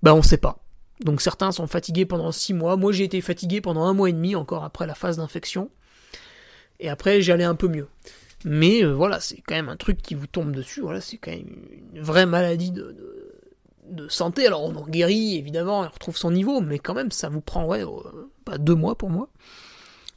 ben 0.02 0.14
on 0.14 0.22
sait 0.22 0.38
pas. 0.38 0.62
Donc 1.00 1.20
certains 1.20 1.52
sont 1.52 1.66
fatigués 1.66 2.06
pendant 2.06 2.32
6 2.32 2.54
mois. 2.54 2.76
Moi 2.76 2.92
j'ai 2.92 3.04
été 3.04 3.20
fatigué 3.20 3.60
pendant 3.60 3.84
un 3.84 3.94
mois 3.94 4.08
et 4.08 4.12
demi 4.12 4.34
encore 4.34 4.64
après 4.64 4.86
la 4.86 4.94
phase 4.94 5.16
d'infection. 5.16 5.70
Et 6.80 6.88
après 6.88 7.20
j'allais 7.20 7.44
un 7.44 7.54
peu 7.54 7.68
mieux. 7.68 7.88
Mais 8.44 8.84
euh, 8.84 8.92
voilà, 8.92 9.20
c'est 9.20 9.40
quand 9.46 9.54
même 9.54 9.68
un 9.68 9.76
truc 9.76 10.00
qui 10.00 10.14
vous 10.14 10.26
tombe 10.26 10.52
dessus. 10.52 10.80
Voilà, 10.80 11.00
c'est 11.00 11.16
quand 11.16 11.30
même 11.30 11.56
une 11.94 12.00
vraie 12.00 12.26
maladie 12.26 12.70
de, 12.70 13.27
santé. 14.08 14.46
Alors 14.46 14.64
on 14.64 14.74
en 14.76 14.86
guérit 14.86 15.36
évidemment, 15.36 15.80
on 15.80 15.88
retrouve 15.88 16.16
son 16.16 16.30
niveau, 16.30 16.60
mais 16.60 16.78
quand 16.78 16.94
même 16.94 17.10
ça 17.10 17.28
vous 17.28 17.40
prend 17.40 17.66
ouais, 17.66 17.82
euh, 17.82 18.30
pas 18.44 18.58
deux 18.58 18.74
mois 18.74 18.96
pour 18.96 19.10
moi. 19.10 19.28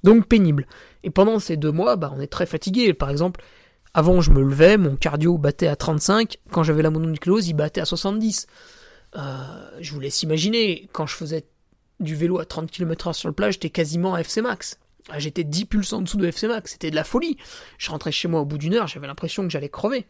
Donc 0.04 0.28
pénible. 0.28 0.68
Et 1.04 1.10
pendant 1.10 1.40
ces 1.40 1.58
deux 1.58 1.72
mois, 1.72 1.96
bah, 1.96 2.12
on 2.16 2.20
est 2.20 2.32
très 2.32 2.46
fatigué. 2.46 2.94
Par 2.94 3.10
exemple, 3.10 3.44
avant 3.94 4.22
je 4.22 4.32
me 4.32 4.42
levais, 4.42 4.78
mon 4.78 4.96
cardio 4.96 5.38
battait 5.38 5.68
à 5.68 5.76
35. 5.76 6.38
Quand 6.52 6.64
j'avais 6.64 6.82
la 6.82 6.90
mononucléose, 6.90 7.48
il 7.48 7.54
battait 7.54 7.82
à 7.82 7.86
70. 7.86 8.48
Euh, 9.18 9.20
je 9.80 9.94
vous 9.94 10.00
laisse 10.00 10.24
imaginer, 10.24 10.90
quand 10.94 11.06
je 11.06 11.16
faisais 11.16 11.46
du 12.00 12.16
vélo 12.16 12.40
à 12.40 12.46
30 12.46 12.72
km/h 12.72 13.14
sur 13.14 13.30
le 13.30 13.36
plat, 13.36 13.52
j'étais 13.52 13.70
quasiment 13.70 14.16
à 14.16 14.22
FC 14.22 14.42
max. 14.42 14.80
Ah, 15.10 15.20
j'étais 15.20 15.44
10 15.44 15.66
pulses 15.66 15.94
en 15.94 16.02
dessous 16.02 16.18
de 16.18 16.28
FC 16.28 16.48
max, 16.48 16.72
c'était 16.72 16.92
de 16.92 16.96
la 16.96 17.04
folie. 17.04 17.38
Je 17.78 17.92
rentrais 17.92 18.12
chez 18.12 18.28
moi 18.28 18.42
au 18.42 18.46
bout 18.46 18.58
d'une 18.58 18.74
heure, 18.74 18.88
j'avais 18.88 19.08
l'impression 19.08 19.44
que 19.44 19.50
j'allais 19.50 19.70
crever. 19.70 20.06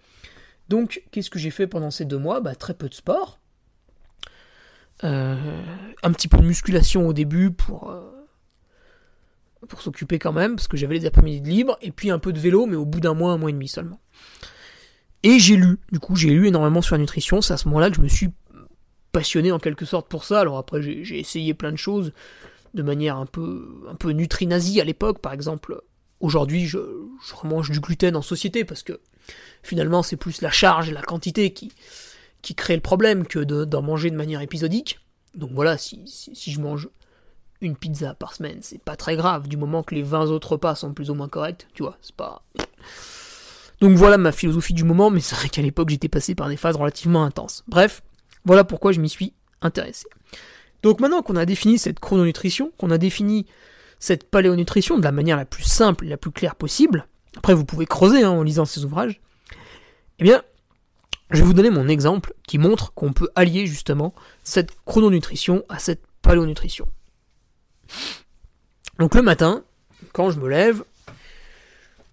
Donc, 0.69 1.03
qu'est-ce 1.11 1.29
que 1.29 1.39
j'ai 1.39 1.49
fait 1.49 1.67
pendant 1.67 1.91
ces 1.91 2.05
deux 2.05 2.17
mois? 2.17 2.39
Bah, 2.39 2.55
Très 2.55 2.73
peu 2.73 2.87
de 2.87 2.93
sport. 2.93 3.40
Euh, 5.03 5.61
un 6.03 6.11
petit 6.11 6.27
peu 6.27 6.37
de 6.37 6.45
musculation 6.45 7.07
au 7.07 7.13
début 7.13 7.49
pour, 7.51 7.89
euh, 7.89 8.27
pour 9.67 9.81
s'occuper 9.81 10.19
quand 10.19 10.33
même, 10.33 10.55
parce 10.55 10.67
que 10.67 10.77
j'avais 10.77 10.99
les 10.99 11.05
après-midi 11.05 11.41
de 11.41 11.49
libre, 11.49 11.77
et 11.81 11.91
puis 11.91 12.11
un 12.11 12.19
peu 12.19 12.31
de 12.33 12.39
vélo, 12.39 12.67
mais 12.67 12.75
au 12.75 12.85
bout 12.85 12.99
d'un 12.99 13.13
mois, 13.13 13.31
un 13.31 13.37
mois 13.37 13.49
et 13.49 13.53
demi 13.53 13.67
seulement. 13.67 13.99
Et 15.23 15.39
j'ai 15.39 15.55
lu, 15.55 15.79
du 15.91 15.99
coup 15.99 16.15
j'ai 16.15 16.29
lu 16.29 16.47
énormément 16.47 16.81
sur 16.81 16.95
la 16.95 16.99
nutrition, 16.99 17.41
c'est 17.41 17.53
à 17.53 17.57
ce 17.57 17.67
moment-là 17.67 17.89
que 17.89 17.95
je 17.95 18.01
me 18.01 18.07
suis 18.07 18.29
passionné 19.11 19.51
en 19.51 19.59
quelque 19.59 19.85
sorte 19.85 20.07
pour 20.07 20.23
ça. 20.23 20.39
Alors 20.39 20.57
après, 20.57 20.81
j'ai 20.81 21.19
essayé 21.19 21.53
plein 21.53 21.71
de 21.71 21.77
choses 21.77 22.13
de 22.73 22.83
manière 22.83 23.17
un 23.17 23.25
peu, 23.25 23.85
un 23.89 23.95
peu 23.95 24.11
nutri-nazie 24.11 24.79
à 24.81 24.83
l'époque, 24.83 25.19
par 25.19 25.33
exemple. 25.33 25.81
Aujourd'hui, 26.19 26.67
je, 26.67 26.77
je 27.27 27.35
remange 27.35 27.71
du 27.71 27.79
gluten 27.79 28.15
en 28.15 28.21
société 28.21 28.63
parce 28.63 28.83
que 28.83 28.99
finalement, 29.63 30.03
c'est 30.03 30.17
plus 30.17 30.41
la 30.41 30.51
charge 30.51 30.89
et 30.89 30.93
la 30.93 31.01
quantité 31.01 31.51
qui, 31.51 31.71
qui 32.41 32.55
crée 32.55 32.75
le 32.75 32.81
problème 32.81 33.25
que 33.25 33.39
d'en 33.39 33.81
manger 33.81 34.09
de 34.09 34.15
manière 34.15 34.41
épisodique. 34.41 34.99
Donc 35.35 35.51
voilà, 35.53 35.77
si, 35.77 36.03
je 36.35 36.59
mange 36.59 36.89
une 37.61 37.75
pizza 37.75 38.15
par 38.15 38.33
semaine, 38.33 38.57
c'est 38.61 38.81
pas 38.81 38.95
très 38.95 39.15
grave, 39.15 39.47
du 39.47 39.55
moment 39.55 39.83
que 39.83 39.93
les 39.93 40.01
20 40.01 40.25
autres 40.31 40.53
repas 40.53 40.75
sont 40.75 40.93
plus 40.93 41.09
ou 41.09 41.13
moins 41.13 41.29
corrects, 41.29 41.67
tu 41.73 41.83
vois, 41.83 41.97
c'est 42.01 42.15
pas... 42.15 42.43
Donc 43.79 43.97
voilà 43.97 44.17
ma 44.17 44.31
philosophie 44.31 44.73
du 44.73 44.83
moment, 44.83 45.09
mais 45.09 45.21
c'est 45.21 45.35
vrai 45.35 45.49
qu'à 45.49 45.61
l'époque 45.61 45.89
j'étais 45.89 46.09
passé 46.09 46.35
par 46.35 46.49
des 46.49 46.57
phases 46.57 46.75
relativement 46.75 47.23
intenses. 47.23 47.63
Bref, 47.67 48.01
voilà 48.45 48.63
pourquoi 48.63 48.91
je 48.91 48.99
m'y 48.99 49.09
suis 49.09 49.33
intéressé. 49.61 50.05
Donc 50.83 50.99
maintenant 50.99 51.21
qu'on 51.21 51.35
a 51.35 51.45
défini 51.45 51.77
cette 51.77 51.99
chrononutrition, 51.99 52.71
qu'on 52.77 52.91
a 52.91 52.97
défini 52.97 53.45
cette 53.99 54.29
paléonutrition 54.29 54.97
de 54.97 55.03
la 55.03 55.11
manière 55.11 55.37
la 55.37 55.45
plus 55.45 55.63
simple 55.63 56.05
et 56.05 56.09
la 56.09 56.17
plus 56.17 56.31
claire 56.31 56.55
possible, 56.55 57.07
après 57.37 57.53
vous 57.53 57.65
pouvez 57.65 57.85
creuser 57.85 58.23
hein, 58.23 58.31
en 58.31 58.43
lisant 58.43 58.65
ces 58.65 58.83
ouvrages, 58.85 59.21
eh 60.19 60.23
bien, 60.23 60.43
je 61.31 61.37
vais 61.37 61.43
vous 61.43 61.53
donner 61.53 61.69
mon 61.69 61.87
exemple 61.87 62.33
qui 62.47 62.57
montre 62.57 62.93
qu'on 62.93 63.13
peut 63.13 63.29
allier 63.35 63.65
justement 63.65 64.13
cette 64.43 64.75
chrononutrition 64.85 65.63
à 65.69 65.79
cette 65.79 66.03
paléonutrition. 66.21 66.87
Donc 68.99 69.15
le 69.15 69.21
matin, 69.21 69.63
quand 70.13 70.29
je 70.31 70.39
me 70.39 70.49
lève, 70.49 70.83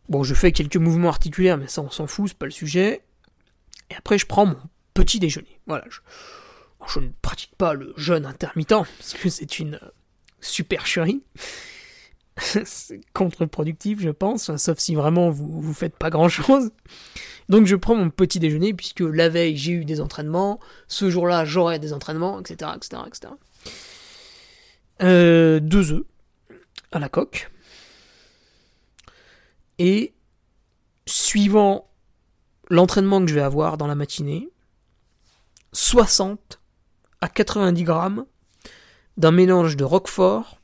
bon 0.09 0.23
je 0.23 0.35
fais 0.35 0.53
quelques 0.53 0.77
mouvements 0.77 1.09
articulaires, 1.09 1.59
mais 1.59 1.69
ça 1.69 1.83
on 1.83 1.91
s'en 1.91 2.07
fout, 2.07 2.29
c'est 2.29 2.39
pas 2.39 2.47
le 2.47 2.53
sujet, 2.53 3.03
et 3.91 3.95
après 3.97 4.19
je 4.19 4.27
prends 4.27 4.47
mon 4.47 4.61
petit 4.95 5.19
déjeuner. 5.19 5.61
Voilà. 5.67 5.85
Je, 6.87 7.01
ne 7.01 7.09
pratique 7.21 7.55
pas 7.57 7.75
le 7.75 7.93
jeûne 7.97 8.25
intermittent, 8.25 8.69
parce 8.69 9.15
que 9.15 9.29
c'est 9.29 9.59
une 9.59 9.75
euh, 9.75 9.89
supercherie. 10.41 11.23
c'est 12.65 13.01
contre-productif, 13.13 14.01
je 14.01 14.11
pense, 14.11 14.55
sauf 14.57 14.79
si 14.79 14.95
vraiment 14.95 15.31
vous, 15.31 15.61
vous 15.61 15.75
faites 15.75 15.97
pas 15.97 16.11
grand-chose. 16.11 16.71
Donc 17.49 17.67
je 17.67 17.77
prends 17.77 17.95
mon 17.95 18.11
petit 18.11 18.39
déjeuner, 18.39 18.75
puisque 18.75 19.01
la 19.01 19.29
veille 19.29 19.57
j'ai 19.57 19.73
eu 19.73 19.85
des 19.85 20.01
entraînements, 20.01 20.61
ce 20.87 21.11
jour-là 21.11 21.45
j'aurai 21.45 21.79
des 21.79 21.93
entraînements, 21.93 22.41
etc. 22.41 22.73
etc., 22.77 23.03
etc. 23.07 23.35
deux 25.61 25.93
œufs 25.93 26.05
à 26.93 26.99
la 26.99 27.09
coque. 27.09 27.51
Et 29.79 30.15
suivant 31.07 31.89
l'entraînement 32.69 33.21
que 33.21 33.29
je 33.29 33.35
vais 33.35 33.41
avoir 33.41 33.79
dans 33.79 33.87
la 33.87 33.95
matinée, 33.95 34.49
60 35.73 36.61
à 37.21 37.29
90 37.29 37.83
grammes 37.85 38.27
d'un 39.17 39.31
mélange 39.31 39.77
de 39.77 39.85
roquefort, 39.85 40.58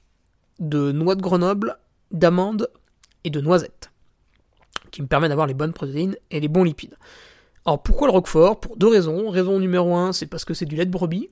de 0.61 0.93
noix 0.93 1.14
de 1.14 1.23
Grenoble, 1.23 1.79
d'amandes 2.11 2.71
et 3.25 3.31
de 3.31 3.40
noisettes, 3.40 3.90
qui 4.90 5.03
me 5.03 5.07
permet 5.07 5.29
d'avoir 5.29 5.47
les 5.47 5.55
bonnes 5.55 5.73
protéines 5.73 6.17
et 6.31 6.40
les 6.40 6.49
bons 6.49 6.64
lipides. 6.64 6.97
Alors 7.67 7.83
pourquoi 7.83 8.09
le 8.09 8.12
roquefort? 8.12 8.61
Pour 8.61 8.77
deux 8.77 8.88
raisons. 8.88 9.31
Raison 9.31 9.59
numéro 9.59 9.95
1, 9.97 10.12
c'est 10.12 10.27
parce 10.27 10.45
que 10.45 10.53
c'est 10.55 10.67
du 10.67 10.77
lait 10.77 10.87
de 10.87 10.90
brebis. 10.90 11.31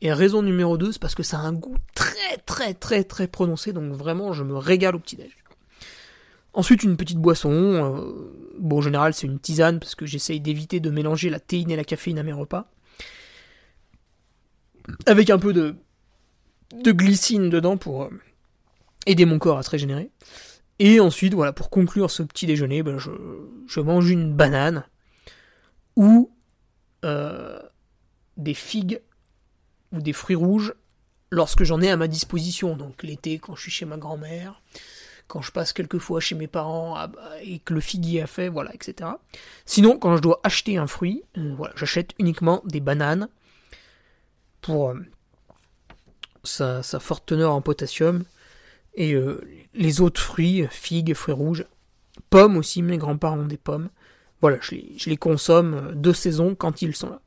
Et 0.00 0.12
raison 0.12 0.42
numéro 0.42 0.76
2, 0.76 0.92
c'est 0.92 1.00
parce 1.00 1.14
que 1.14 1.22
ça 1.22 1.38
a 1.38 1.42
un 1.42 1.52
goût 1.52 1.76
très 1.94 2.36
très 2.44 2.74
très 2.74 3.04
très 3.04 3.28
prononcé, 3.28 3.72
donc 3.72 3.92
vraiment 3.92 4.32
je 4.32 4.42
me 4.42 4.56
régale 4.56 4.96
au 4.96 4.98
petit-déj. 4.98 5.36
Ensuite 6.54 6.82
une 6.82 6.96
petite 6.96 7.18
boisson, 7.18 7.50
euh, 7.52 8.56
bon 8.58 8.78
en 8.78 8.80
général 8.80 9.14
c'est 9.14 9.28
une 9.28 9.38
tisane 9.38 9.78
parce 9.78 9.94
que 9.94 10.04
j'essaye 10.04 10.40
d'éviter 10.40 10.80
de 10.80 10.90
mélanger 10.90 11.30
la 11.30 11.38
théine 11.38 11.70
et 11.70 11.76
la 11.76 11.84
caféine 11.84 12.18
à 12.18 12.24
mes 12.24 12.32
repas 12.32 12.68
avec 15.06 15.30
un 15.30 15.38
peu 15.38 15.52
de, 15.52 15.74
glycine 16.92 17.50
dedans 17.50 17.76
pour 17.76 18.04
euh, 18.04 18.10
aider 19.06 19.24
mon 19.24 19.38
corps 19.38 19.58
à 19.58 19.62
se 19.62 19.70
régénérer. 19.70 20.10
Et 20.78 21.00
ensuite, 21.00 21.34
voilà, 21.34 21.52
pour 21.52 21.70
conclure 21.70 22.10
ce 22.10 22.22
petit 22.22 22.46
déjeuner, 22.46 22.82
ben 22.82 22.98
je, 22.98 23.80
mange 23.80 24.10
une 24.10 24.32
banane 24.32 24.84
ou 25.96 26.30
euh, 27.04 27.60
des 28.36 28.54
figues 28.54 29.00
ou 29.92 30.00
des 30.00 30.12
fruits 30.12 30.36
rouges 30.36 30.74
lorsque 31.30 31.64
j'en 31.64 31.80
ai 31.80 31.90
à 31.90 31.96
ma 31.96 32.08
disposition. 32.08 32.76
Donc 32.76 33.02
l'été, 33.02 33.38
quand 33.38 33.54
je 33.54 33.62
suis 33.62 33.70
chez 33.70 33.84
ma 33.84 33.96
grand-mère, 33.96 34.62
quand 35.28 35.42
je 35.42 35.50
passe 35.50 35.72
quelquefois 35.72 36.20
chez 36.20 36.34
mes 36.34 36.46
parents 36.46 36.94
ah, 36.94 37.06
bah, 37.06 37.30
et 37.42 37.58
que 37.58 37.74
le 37.74 37.80
figuier 37.80 38.22
a 38.22 38.26
fait, 38.26 38.48
voilà, 38.48 38.74
etc. 38.74 39.10
Sinon, 39.64 39.98
quand 39.98 40.16
je 40.16 40.22
dois 40.22 40.40
acheter 40.42 40.76
un 40.76 40.86
fruit, 40.86 41.22
euh, 41.38 41.54
j'achète 41.74 42.10
uniquement 42.18 42.62
des 42.64 42.80
bananes 42.80 43.28
pour 44.60 44.90
euh, 44.90 45.00
sa, 46.44 46.82
forte 46.82 47.26
teneur 47.26 47.54
en 47.54 47.62
potassium. 47.62 48.24
Et 48.94 49.14
euh, 49.14 49.40
les 49.74 50.00
autres 50.00 50.20
fruits, 50.20 50.66
figues, 50.70 51.14
fruits 51.14 51.34
rouges, 51.34 51.66
pommes 52.30 52.56
aussi, 52.56 52.82
mes 52.82 52.98
grands-parents 52.98 53.38
ont 53.38 53.46
des 53.46 53.56
pommes. 53.56 53.88
Voilà, 54.40 54.58
je 54.60 55.08
les, 55.08 55.16
consomme 55.16 55.74
euh, 55.74 55.94
de 55.94 56.12
saison 56.12 56.54
quand 56.54 56.82
ils 56.82 56.94
sont 56.94 57.10
là. 57.10 57.20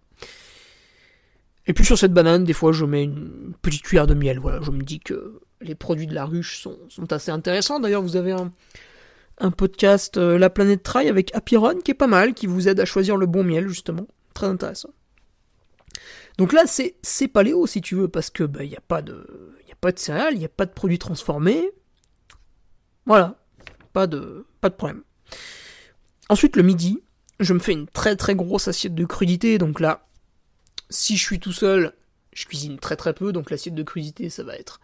Et 1.67 1.73
puis 1.73 1.85
sur 1.85 1.97
cette 1.97 2.13
banane, 2.13 2.43
des 2.43 2.53
fois, 2.53 2.71
je 2.71 2.85
mets 2.85 3.03
une 3.03 3.53
petite 3.61 3.81
cuillère 3.81 4.05
de 4.05 4.13
miel. 4.13 4.39
Voilà, 4.39 4.61
je 4.61 4.69
me 4.69 4.83
dis 4.83 4.99
que 4.99 5.39
les 5.61 5.73
produits 5.73 6.07
de 6.07 6.13
la 6.13 6.25
ruche 6.25 6.61
sont, 6.61 6.77
sont 6.89 7.11
assez 7.11 7.31
intéressants. 7.31 7.79
D'ailleurs, 7.79 8.03
vous 8.03 8.17
avez 8.17 8.33
un, 8.33 8.51
un 9.39 9.49
podcast 9.49 10.17
La 10.17 10.51
planète 10.51 10.83
Trail 10.83 11.09
avec 11.09 11.33
Apiron 11.33 11.79
qui 11.83 11.89
est 11.89 11.95
pas 11.95 12.05
mal, 12.05 12.35
qui 12.35 12.45
vous 12.45 12.67
aide 12.67 12.79
à 12.79 12.85
choisir 12.85 13.17
le 13.17 13.25
bon 13.25 13.43
miel, 13.43 13.67
justement. 13.67 14.05
Très 14.35 14.45
intéressant. 14.45 14.89
Donc 16.37 16.53
là, 16.53 16.63
c'est, 16.67 16.95
c'est 17.01 17.27
paléo 17.27 17.65
si 17.65 17.81
tu 17.81 17.95
veux, 17.95 18.09
parce 18.09 18.29
que 18.29 18.43
il 18.43 18.47
bah, 18.47 18.63
n'y 18.63 18.75
a 18.75 18.81
pas 18.81 19.01
de, 19.01 19.25
pas 19.85 19.91
de 19.91 19.99
céréales, 19.99 20.33
il 20.33 20.39
n'y 20.39 20.45
a 20.45 20.49
pas 20.49 20.65
de 20.65 20.71
produits 20.71 20.97
transformés. 20.97 21.69
Voilà, 23.05 23.35
pas 23.93 24.07
de, 24.07 24.47
problème. 24.59 25.03
Ensuite, 26.27 26.55
le 26.55 26.63
midi, 26.63 27.03
je 27.39 27.53
me 27.53 27.59
fais 27.59 27.73
une 27.73 27.85
très 27.85 28.15
très 28.15 28.33
grosse 28.33 28.67
assiette 28.67 28.95
de 28.95 29.05
crudité. 29.05 29.59
Donc 29.59 29.79
là, 29.79 30.07
si 30.89 31.17
je 31.17 31.23
suis 31.23 31.39
tout 31.39 31.51
seul, 31.51 31.93
je 32.33 32.47
cuisine 32.47 32.79
très 32.79 32.95
très 32.95 33.13
peu. 33.13 33.31
Donc 33.31 33.51
l'assiette 33.51 33.75
de 33.75 33.83
crudité, 33.83 34.31
ça 34.31 34.43
va 34.43 34.55
être 34.55 34.79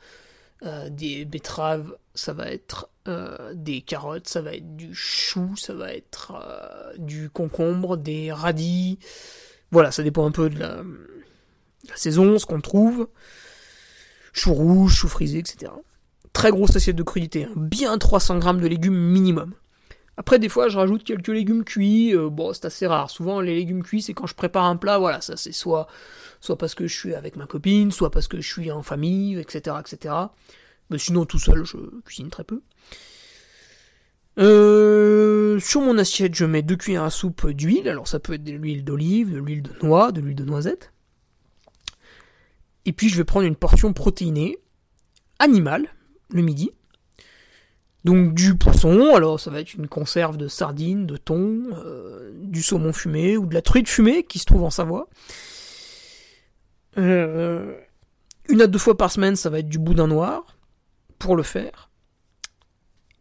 euh, 0.62 0.92
des 0.92 1.26
betteraves, 1.26 1.98
ça 2.14 2.34
va 2.34 2.52
être 2.52 2.88
euh, 3.08 3.56
des 3.56 3.82
carottes, 3.82 4.30
ça 4.30 4.44
va 4.44 4.54
être 4.54 4.76
du 4.76 4.94
chou, 4.94 5.56
ça 5.56 5.74
va 5.74 5.96
être 5.96 6.34
euh, 6.36 6.94
du 7.00 7.32
concombre, 7.32 7.98
des 7.98 8.32
radis. 8.32 9.00
Voilà, 9.72 9.90
ça 9.90 10.04
dépend 10.04 10.28
un 10.28 10.32
peu 10.32 10.52
de 10.52 10.60
la 10.60 10.84
saison, 11.96 12.38
ce 12.38 12.46
qu'on 12.46 12.62
trouve, 12.62 13.08
chou 14.34 14.54
rouge, 14.54 14.96
chou 14.96 15.08
frisé, 15.08 15.40
etc. 15.40 15.72
Très 16.34 16.52
grosse 16.52 16.76
assiette 16.76 16.96
de 16.96 17.04
crudité, 17.04 17.46
hein. 17.46 17.54
bien 17.56 17.98
300 17.98 18.40
grammes 18.40 18.62
de 18.62 18.68
légumes 18.68 18.98
minimum. 18.98 19.54
Après, 20.18 20.40
des 20.40 20.50
fois, 20.50 20.70
je 20.70 20.78
rajoute 20.78 21.04
quelques 21.04 21.30
légumes 21.30 21.64
cuits. 21.64 22.16
Euh, 22.16 22.30
bon, 22.30 22.54
c'est 22.54 22.66
assez 22.66 22.86
rare. 22.86 23.10
Souvent, 23.10 23.42
les 23.42 23.56
légumes 23.56 23.82
cuits, 23.82 24.02
c'est 24.02 24.14
quand 24.14 24.28
je 24.28 24.36
prépare 24.36 24.66
un 24.66 24.76
plat. 24.76 25.00
Voilà, 25.00 25.22
ça, 25.22 25.38
c'est 25.38 25.52
soit, 25.52 25.88
soit 26.42 26.58
parce 26.58 26.76
que 26.76 26.86
je 26.86 26.96
suis 26.96 27.16
avec 27.16 27.36
ma 27.38 27.48
copine, 27.48 27.92
soit 27.92 28.12
parce 28.12 28.28
que 28.28 28.40
je 28.40 28.48
suis 28.48 28.72
en 28.72 28.84
famille, 28.84 29.40
etc., 29.40 29.78
etc. 29.80 30.14
Mais 30.90 30.98
sinon, 30.98 31.26
tout 31.26 31.40
seul, 31.40 31.64
je 31.64 31.78
cuisine 32.06 32.30
très 32.30 32.44
peu. 32.44 32.62
Euh, 34.38 35.60
sur 35.60 35.82
mon 35.82 35.98
assiette, 35.98 36.36
je 36.36 36.46
mets 36.46 36.62
deux 36.62 36.76
cuillères 36.76 37.04
à 37.04 37.10
soupe 37.10 37.50
d'huile. 37.50 37.90
Alors, 37.90 38.08
ça 38.08 38.20
peut 38.20 38.34
être 38.34 38.44
de 38.44 38.52
l'huile 38.52 38.84
d'olive, 38.84 39.34
de 39.34 39.40
l'huile 39.40 39.64
de 39.64 39.72
noix, 39.82 40.12
de 40.12 40.22
l'huile 40.22 40.36
de 40.36 40.46
noisette. 40.46 40.92
Et 42.86 42.94
puis 42.94 43.10
je 43.10 43.18
vais 43.18 43.24
prendre 43.24 43.46
une 43.46 43.56
portion 43.56 43.94
protéinée 43.94 44.58
animale 45.40 45.88
le 46.30 46.42
midi. 46.42 46.72
Donc 48.04 48.34
du 48.34 48.56
poisson, 48.58 49.14
alors 49.14 49.40
ça 49.40 49.52
va 49.52 49.62
être 49.62 49.76
une 49.76 49.88
conserve 49.88 50.38
de 50.38 50.48
sardines, 50.48 51.06
de 51.06 51.18
thon, 51.18 51.66
euh, 51.74 52.32
du 52.36 52.64
saumon 52.64 52.94
fumé 52.94 53.38
ou 53.38 53.46
de 53.46 53.54
la 53.54 53.62
truite 53.62 53.88
fumée 53.88 54.24
qui 54.24 54.40
se 54.40 54.46
trouve 54.46 54.64
en 54.64 54.72
Savoie. 54.72 55.08
Euh, 56.98 57.78
une 58.50 58.62
à 58.62 58.68
deux 58.68 58.80
fois 58.80 58.98
par 58.98 59.12
semaine, 59.12 59.36
ça 59.36 59.50
va 59.50 59.60
être 59.60 59.70
du 59.70 59.78
boudin 59.78 60.08
noir 60.08 60.58
pour 61.20 61.36
le 61.36 61.44
faire. 61.44 61.92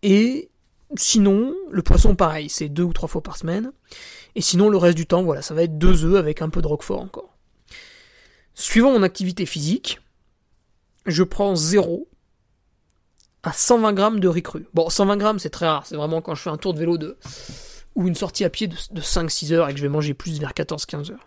Et 0.02 0.50
sinon, 0.96 1.54
le 1.70 1.82
poisson 1.82 2.16
pareil, 2.16 2.48
c'est 2.48 2.70
deux 2.70 2.82
ou 2.82 2.94
trois 2.94 3.08
fois 3.08 3.22
par 3.22 3.36
semaine. 3.36 3.72
Et 4.34 4.40
sinon, 4.40 4.70
le 4.70 4.78
reste 4.78 4.96
du 4.96 5.06
temps, 5.06 5.22
voilà, 5.22 5.42
ça 5.42 5.52
va 5.52 5.62
être 5.62 5.76
deux 5.76 6.04
œufs 6.04 6.18
avec 6.18 6.40
un 6.40 6.48
peu 6.48 6.62
de 6.62 6.66
roquefort 6.66 7.00
encore. 7.00 7.29
Suivant 8.54 8.92
mon 8.92 9.02
activité 9.02 9.46
physique, 9.46 10.00
je 11.06 11.22
prends 11.22 11.56
0 11.56 12.08
à 13.42 13.52
120 13.52 13.92
grammes 13.92 14.20
de 14.20 14.28
riz 14.28 14.42
cru. 14.42 14.66
Bon, 14.74 14.90
120 14.90 15.16
grammes, 15.16 15.38
c'est 15.38 15.50
très 15.50 15.66
rare. 15.66 15.86
C'est 15.86 15.96
vraiment 15.96 16.20
quand 16.20 16.34
je 16.34 16.42
fais 16.42 16.50
un 16.50 16.56
tour 16.56 16.74
de 16.74 16.78
vélo 16.78 16.98
de, 16.98 17.16
ou 17.94 18.06
une 18.06 18.14
sortie 18.14 18.44
à 18.44 18.50
pied 18.50 18.66
de, 18.66 19.00
5-6 19.00 19.52
heures 19.52 19.68
et 19.68 19.72
que 19.72 19.78
je 19.78 19.82
vais 19.82 19.88
manger 19.88 20.14
plus 20.14 20.38
vers 20.40 20.52
14-15 20.52 21.12
heures. 21.12 21.26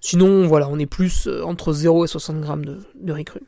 Sinon, 0.00 0.46
voilà, 0.46 0.68
on 0.68 0.78
est 0.78 0.86
plus 0.86 1.26
euh, 1.26 1.42
entre 1.44 1.72
0 1.72 2.04
et 2.04 2.08
60 2.08 2.40
grammes 2.40 2.64
de, 2.64 3.12
riz 3.12 3.24
cru. 3.24 3.40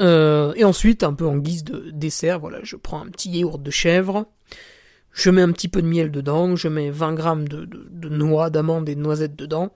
Euh, 0.00 0.52
et 0.56 0.64
ensuite, 0.64 1.02
un 1.02 1.14
peu 1.14 1.26
en 1.26 1.36
guise 1.36 1.64
de 1.64 1.90
dessert, 1.90 2.38
voilà, 2.38 2.58
je 2.62 2.76
prends 2.76 3.00
un 3.00 3.08
petit 3.08 3.30
yaourt 3.30 3.60
de 3.60 3.70
chèvre, 3.70 4.26
je 5.10 5.30
mets 5.30 5.42
un 5.42 5.50
petit 5.50 5.68
peu 5.68 5.82
de 5.82 5.88
miel 5.88 6.12
dedans, 6.12 6.54
je 6.54 6.68
mets 6.68 6.90
20 6.90 7.14
grammes 7.14 7.48
de, 7.48 7.64
de 7.64 8.08
noix, 8.08 8.50
d'amandes 8.50 8.88
et 8.88 8.94
de 8.94 9.00
noisettes 9.00 9.34
dedans, 9.34 9.72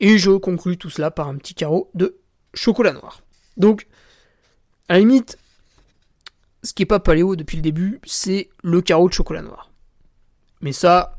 et 0.00 0.18
je 0.18 0.30
conclue 0.30 0.76
tout 0.76 0.90
cela 0.90 1.10
par 1.10 1.28
un 1.28 1.36
petit 1.36 1.54
carreau 1.54 1.90
de 1.94 2.18
chocolat 2.54 2.92
noir. 2.92 3.22
Donc, 3.56 3.86
à 4.88 4.94
la 4.94 5.00
limite, 5.00 5.38
ce 6.62 6.72
qui 6.72 6.82
est 6.82 6.86
pas 6.86 7.00
paléo 7.00 7.36
depuis 7.36 7.56
le 7.56 7.62
début, 7.62 8.00
c'est 8.04 8.50
le 8.62 8.82
carreau 8.82 9.08
de 9.08 9.14
chocolat 9.14 9.42
noir. 9.42 9.70
Mais 10.60 10.72
ça, 10.72 11.18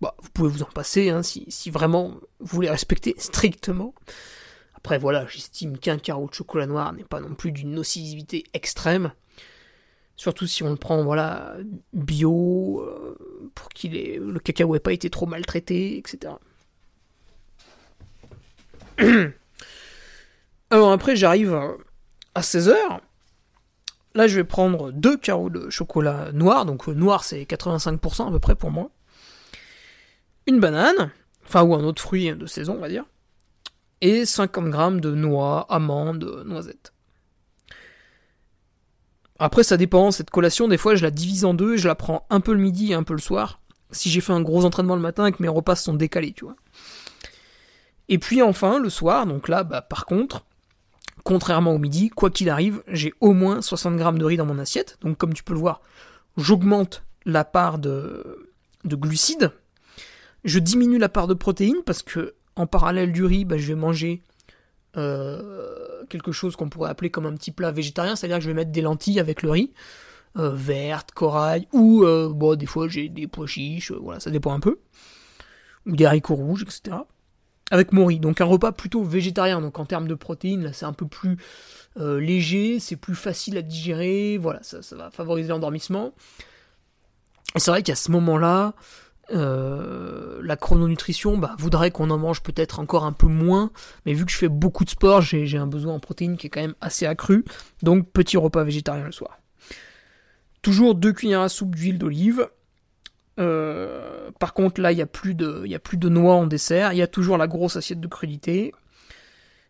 bah, 0.00 0.14
vous 0.22 0.30
pouvez 0.30 0.48
vous 0.48 0.62
en 0.62 0.66
passer 0.66 1.10
hein, 1.10 1.22
si, 1.22 1.70
vraiment 1.70 2.14
vous 2.40 2.56
voulez 2.56 2.70
respecter 2.70 3.14
strictement. 3.18 3.94
Après 4.74 4.98
voilà, 4.98 5.26
j'estime 5.26 5.78
qu'un 5.78 5.98
carreau 5.98 6.28
de 6.28 6.34
chocolat 6.34 6.66
noir 6.66 6.92
n'est 6.92 7.04
pas 7.04 7.20
non 7.20 7.34
plus 7.34 7.52
d'une 7.52 7.72
nocivité 7.72 8.44
extrême. 8.54 9.12
Surtout 10.14 10.46
si 10.46 10.62
on 10.62 10.70
le 10.70 10.76
prend 10.76 11.02
voilà 11.04 11.56
bio, 11.92 12.80
euh, 12.80 13.50
pour 13.54 13.68
qu'il 13.68 13.92
le 13.92 14.38
cacao 14.38 14.72
n'ait 14.72 14.80
pas 14.80 14.92
été 14.92 15.10
trop 15.10 15.26
maltraité, 15.26 15.98
etc. 15.98 16.34
Alors 20.70 20.92
après, 20.92 21.16
j'arrive 21.16 21.54
à 22.34 22.40
16h. 22.40 22.74
Là, 24.14 24.26
je 24.26 24.36
vais 24.36 24.44
prendre 24.44 24.92
deux 24.92 25.16
carreaux 25.16 25.50
de 25.50 25.68
chocolat 25.68 26.32
noir. 26.32 26.64
Donc, 26.64 26.88
euh, 26.88 26.94
noir, 26.94 27.22
c'est 27.24 27.42
85% 27.42 28.28
à 28.28 28.30
peu 28.30 28.38
près 28.38 28.54
pour 28.54 28.70
moi. 28.70 28.90
Une 30.46 30.58
banane, 30.58 31.10
enfin, 31.44 31.62
ou 31.62 31.74
un 31.74 31.84
autre 31.84 32.00
fruit 32.00 32.34
de 32.34 32.46
saison, 32.46 32.76
on 32.78 32.80
va 32.80 32.88
dire. 32.88 33.04
Et 34.00 34.24
50 34.24 34.70
grammes 34.70 35.00
de 35.00 35.14
noix, 35.14 35.66
amandes, 35.68 36.44
noisettes. 36.46 36.92
Après, 39.38 39.62
ça 39.62 39.76
dépend. 39.76 40.10
Cette 40.10 40.30
collation, 40.30 40.68
des 40.68 40.78
fois, 40.78 40.94
je 40.94 41.02
la 41.02 41.10
divise 41.10 41.44
en 41.44 41.52
deux 41.52 41.76
je 41.76 41.88
la 41.88 41.94
prends 41.94 42.26
un 42.30 42.40
peu 42.40 42.52
le 42.52 42.60
midi 42.60 42.92
et 42.92 42.94
un 42.94 43.02
peu 43.02 43.12
le 43.12 43.20
soir. 43.20 43.60
Si 43.90 44.10
j'ai 44.10 44.20
fait 44.20 44.32
un 44.32 44.40
gros 44.40 44.64
entraînement 44.64 44.96
le 44.96 45.02
matin 45.02 45.26
et 45.26 45.32
que 45.32 45.42
mes 45.42 45.48
repas 45.48 45.76
sont 45.76 45.94
décalés, 45.94 46.32
tu 46.32 46.44
vois. 46.44 46.56
Et 48.08 48.18
puis 48.18 48.42
enfin, 48.42 48.78
le 48.78 48.90
soir, 48.90 49.26
donc 49.26 49.48
là, 49.48 49.64
bah, 49.64 49.82
par 49.82 50.06
contre, 50.06 50.44
contrairement 51.24 51.74
au 51.74 51.78
midi, 51.78 52.08
quoi 52.08 52.30
qu'il 52.30 52.48
arrive, 52.48 52.82
j'ai 52.86 53.12
au 53.20 53.32
moins 53.32 53.60
60 53.60 53.96
grammes 53.96 54.18
de 54.18 54.24
riz 54.24 54.36
dans 54.36 54.46
mon 54.46 54.58
assiette. 54.58 54.96
Donc 55.00 55.18
comme 55.18 55.34
tu 55.34 55.42
peux 55.42 55.54
le 55.54 55.58
voir, 55.58 55.80
j'augmente 56.36 57.02
la 57.24 57.44
part 57.44 57.78
de, 57.78 58.48
de 58.84 58.96
glucides. 58.96 59.50
Je 60.44 60.60
diminue 60.60 60.98
la 60.98 61.08
part 61.08 61.26
de 61.26 61.34
protéines 61.34 61.82
parce 61.84 62.02
que 62.02 62.34
en 62.54 62.66
parallèle 62.66 63.12
du 63.12 63.24
riz, 63.24 63.44
bah, 63.44 63.58
je 63.58 63.66
vais 63.66 63.74
manger 63.74 64.22
euh, 64.96 66.04
quelque 66.08 66.30
chose 66.30 66.54
qu'on 66.54 66.68
pourrait 66.68 66.90
appeler 66.90 67.10
comme 67.10 67.26
un 67.26 67.34
petit 67.34 67.50
plat 67.50 67.72
végétarien, 67.72 68.14
c'est-à-dire 68.14 68.38
que 68.38 68.44
je 68.44 68.48
vais 68.48 68.54
mettre 68.54 68.70
des 68.70 68.80
lentilles 68.80 69.18
avec 69.18 69.42
le 69.42 69.50
riz, 69.50 69.72
euh, 70.36 70.52
vertes, 70.54 71.10
corail, 71.10 71.66
ou 71.72 72.04
euh, 72.04 72.56
des 72.56 72.66
fois 72.66 72.86
j'ai 72.88 73.08
des 73.08 73.26
pois 73.26 73.48
chiches, 73.48 73.90
voilà, 73.90 74.20
ça 74.20 74.30
dépend 74.30 74.54
un 74.54 74.60
peu, 74.60 74.78
ou 75.86 75.96
des 75.96 76.06
haricots 76.06 76.36
rouges, 76.36 76.62
etc 76.62 76.98
avec 77.70 77.90
riz, 77.92 78.20
Donc 78.20 78.40
un 78.40 78.44
repas 78.44 78.72
plutôt 78.72 79.02
végétarien. 79.02 79.60
Donc 79.60 79.78
en 79.78 79.84
termes 79.86 80.08
de 80.08 80.14
protéines, 80.14 80.64
là 80.64 80.72
c'est 80.72 80.86
un 80.86 80.92
peu 80.92 81.06
plus 81.06 81.36
euh, 81.98 82.20
léger, 82.20 82.78
c'est 82.78 82.96
plus 82.96 83.14
facile 83.14 83.56
à 83.56 83.62
digérer. 83.62 84.38
Voilà, 84.38 84.60
ça, 84.62 84.80
va 84.96 85.10
favoriser 85.10 85.48
l'endormissement. 85.48 86.12
Et 87.54 87.58
c'est 87.58 87.70
vrai 87.70 87.82
qu'à 87.82 87.96
ce 87.96 88.10
moment-là, 88.12 88.74
euh, 89.32 90.40
la 90.42 90.56
chrononutrition 90.56 91.38
bah, 91.38 91.54
voudrait 91.58 91.90
qu'on 91.90 92.10
en 92.10 92.18
mange 92.18 92.42
peut-être 92.42 92.78
encore 92.78 93.04
un 93.04 93.12
peu 93.12 93.26
moins, 93.26 93.70
mais 94.04 94.12
vu 94.12 94.24
que 94.24 94.30
je 94.30 94.36
fais 94.36 94.48
beaucoup 94.48 94.84
de 94.84 94.90
sport, 94.90 95.20
j'ai 95.20 95.56
un 95.56 95.66
besoin 95.66 95.94
en 95.94 96.00
protéines 96.00 96.36
qui 96.36 96.46
est 96.46 96.50
quand 96.50 96.60
même 96.60 96.74
assez 96.80 97.06
accru, 97.06 97.44
donc 97.82 98.08
petit 98.10 98.36
repas 98.36 98.62
végétarien 98.62 99.04
le 99.04 99.12
soir. 99.12 99.38
Toujours 100.62 100.94
deux 100.94 101.12
cuillères 101.12 101.40
à 101.40 101.48
soupe 101.48 101.74
d'huile 101.74 101.98
d'olive, 101.98 102.48
euh, 103.38 104.30
par 104.38 104.54
contre, 104.54 104.80
là, 104.80 104.92
il 104.92 104.96
n'y 104.96 105.02
a, 105.02 105.06
plus 105.06 105.34
de, 105.34 105.66
y 105.66 105.74
a 105.74 105.78
plus 105.78 105.96
de 105.96 106.08
noix 106.08 106.34
en 106.34 106.46
dessert. 106.46 106.92
Il 106.92 106.98
y 106.98 107.02
a 107.02 107.06
toujours 107.06 107.38
la 107.38 107.46
grosse 107.46 107.76
assiette 107.76 108.00
de 108.00 108.08
crudité. 108.08 108.72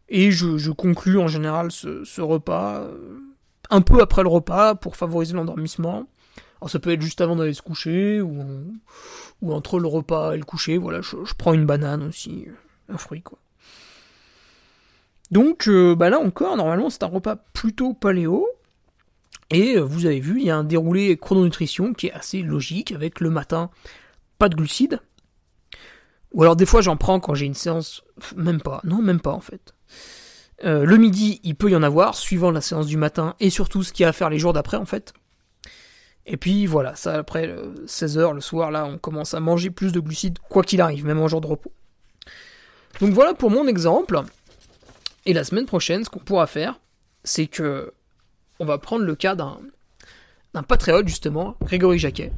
Et 0.09 0.31
je, 0.31 0.57
je 0.57 0.71
conclus 0.71 1.19
en 1.19 1.29
général 1.29 1.73
ce, 1.73 2.21
repas 2.21 2.83
euh, 2.83 3.19
un 3.71 3.81
peu 3.81 4.01
après 4.01 4.23
le 4.23 4.29
repas 4.29 4.75
pour 4.77 4.97
favoriser 4.97 5.35
l'endormissement. 5.35 6.07
Alors 6.61 6.71
ça 6.71 6.79
peut 6.79 6.91
être 6.91 7.03
juste 7.03 7.21
avant 7.21 7.37
d'aller 7.37 7.55
se 7.55 7.63
coucher 7.63 8.21
ou, 8.21 8.45
ou 9.43 9.53
entre 9.53 9.81
le 9.81 9.89
repas 9.89 10.33
et 10.33 10.39
le 10.39 10.45
coucher. 10.45 10.79
Voilà, 10.79 11.01
je, 11.01 11.17
prends 11.37 11.53
une 11.53 11.67
banane 11.67 12.05
aussi, 12.05 12.47
un 12.89 12.99
fruit 12.99 13.23
quoi. 13.23 13.39
Donc 15.33 15.67
euh, 15.67 15.97
bah 15.97 16.09
là 16.09 16.21
encore, 16.21 16.57
normalement 16.57 16.89
c'est 16.89 17.03
un 17.03 17.09
repas 17.09 17.37
plutôt 17.53 17.93
paléo. 17.93 18.47
Et 19.51 19.77
euh, 19.77 19.81
vous 19.81 20.07
avez 20.07 20.21
vu, 20.21 20.41
il 20.41 20.47
y 20.47 20.51
a 20.51 20.57
un 20.57 20.65
déroulé 20.65 21.17
chrononutrition 21.17 21.93
qui 21.93 22.09
est 22.09 22.13
assez 22.13 22.43
logique 22.43 22.93
avec 22.93 23.21
le 23.21 23.31
matin, 23.31 23.71
pas 24.39 24.49
de 24.49 24.57
glucides. 24.57 25.01
Ou 26.33 26.43
alors 26.43 26.57
des 26.57 26.67
fois 26.67 26.81
j'en 26.81 26.97
prends 26.97 27.21
quand 27.21 27.35
j'ai 27.35 27.47
une 27.47 27.55
séance, 27.55 28.03
même 28.37 28.61
pas, 28.61 28.81
non 28.85 29.01
même 29.01 29.21
pas 29.21 29.33
en 29.33 29.41
fait. 29.41 29.75
Euh, 30.65 30.85
le 30.85 30.97
midi, 30.97 31.41
il 31.45 31.55
peut 31.55 31.71
y 31.71 31.77
en 31.77 31.83
avoir, 31.83 32.15
suivant 32.15 32.51
la 32.51 32.61
séance 32.61 32.87
du 32.87 32.97
matin 32.97 33.35
et 33.41 33.51
surtout 33.51 33.83
ce 33.83 33.93
qu'il 33.93 34.03
y 34.03 34.07
a 34.07 34.09
à 34.09 34.13
faire 34.13 34.31
les 34.31 34.39
jours 34.39 34.53
d'après 34.53 34.77
en 34.77 34.87
fait. 34.87 35.13
Et 36.27 36.37
puis 36.37 36.67
voilà, 36.67 36.97
ça 36.97 37.15
après 37.15 37.55
16h 37.87 38.19
euh, 38.19 38.33
le 38.33 38.41
soir, 38.41 38.71
là 38.71 38.85
on 38.85 38.99
commence 38.99 39.35
à 39.35 39.41
manger 39.41 39.71
plus 39.71 39.93
de 39.93 40.01
glucides 40.01 40.39
quoi 40.51 40.65
qu'il 40.65 40.81
arrive, 40.81 41.07
même 41.07 41.21
en 41.21 41.29
jour 41.29 41.41
de 41.41 41.47
repos. 41.47 41.73
Donc 43.01 43.13
voilà 43.13 43.35
pour 43.35 43.51
mon 43.51 43.67
exemple. 43.69 44.21
Et 45.25 45.33
la 45.33 45.45
semaine 45.45 45.67
prochaine, 45.67 46.05
ce 46.05 46.11
qu'on 46.11 46.21
pourra 46.21 46.47
faire, 46.47 46.81
c'est 47.25 47.47
que 47.47 47.93
on 48.59 48.65
va 48.65 48.79
prendre 48.79 49.05
le 49.05 49.15
cas 49.15 49.35
d'un, 49.35 49.59
patriote, 50.63 51.07
justement, 51.07 51.57
Grégory 51.63 51.99
Jacquet, 51.99 52.33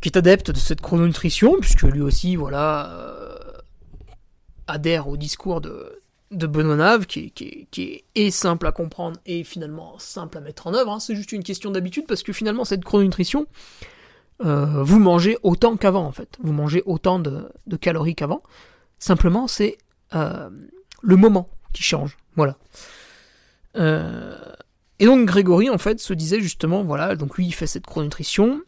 qui 0.00 0.08
est 0.08 0.16
adepte 0.16 0.50
de 0.50 0.58
cette 0.58 0.80
chrononutrition, 0.80 1.56
puisque 1.60 1.82
lui 1.82 2.00
aussi, 2.00 2.36
voilà, 2.36 2.90
euh, 2.92 3.36
adhère 4.66 5.08
au 5.08 5.16
discours 5.16 5.60
de, 5.60 6.00
de 6.30 6.46
Benoît 6.46 6.76
Nave, 6.76 7.06
qui, 7.06 7.32
est 8.14 8.30
simple 8.30 8.66
à 8.66 8.72
comprendre 8.72 9.18
et 9.26 9.44
finalement 9.44 9.98
simple 9.98 10.38
à 10.38 10.40
mettre 10.40 10.66
en 10.66 10.74
œuvre. 10.74 10.92
Hein. 10.92 11.00
C'est 11.00 11.14
juste 11.14 11.32
une 11.32 11.44
question 11.44 11.70
d'habitude, 11.70 12.06
parce 12.06 12.22
que 12.22 12.32
finalement, 12.32 12.64
cette 12.64 12.84
chrononutrition, 12.84 13.46
euh, 14.44 14.82
vous 14.82 14.98
mangez 14.98 15.38
autant 15.42 15.76
qu'avant, 15.76 16.04
en 16.04 16.12
fait. 16.12 16.36
Vous 16.42 16.52
mangez 16.52 16.82
autant 16.86 17.18
de, 17.18 17.50
calories 17.80 18.14
qu'avant. 18.14 18.42
Simplement, 18.98 19.46
c'est 19.46 19.78
euh, 20.14 20.48
le 21.02 21.16
moment 21.16 21.48
qui 21.72 21.82
change. 21.82 22.16
Voilà. 22.36 22.56
Et 24.98 25.06
donc 25.06 25.26
Grégory 25.26 25.70
en 25.70 25.78
fait 25.78 26.00
se 26.00 26.14
disait 26.14 26.40
justement 26.40 26.82
voilà 26.82 27.16
donc 27.16 27.36
lui 27.36 27.46
il 27.46 27.52
fait 27.52 27.66
cette 27.66 27.86
chronutrition, 27.86 28.62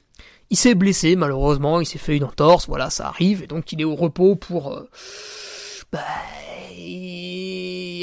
il 0.51 0.57
s'est 0.57 0.75
blessé 0.75 1.17
malheureusement, 1.17 1.81
il 1.81 1.87
s'est 1.87 1.99
fait 1.99 2.17
une 2.17 2.25
entorse, 2.25 2.67
voilà 2.69 2.91
ça 2.91 3.09
arrive 3.09 3.43
et 3.43 3.47
donc 3.47 3.73
il 3.73 3.81
est 3.81 3.85
au 3.85 3.95
repos 3.95 4.37
pour 4.37 4.73
euh, 4.73 4.89
bah, 5.93 6.01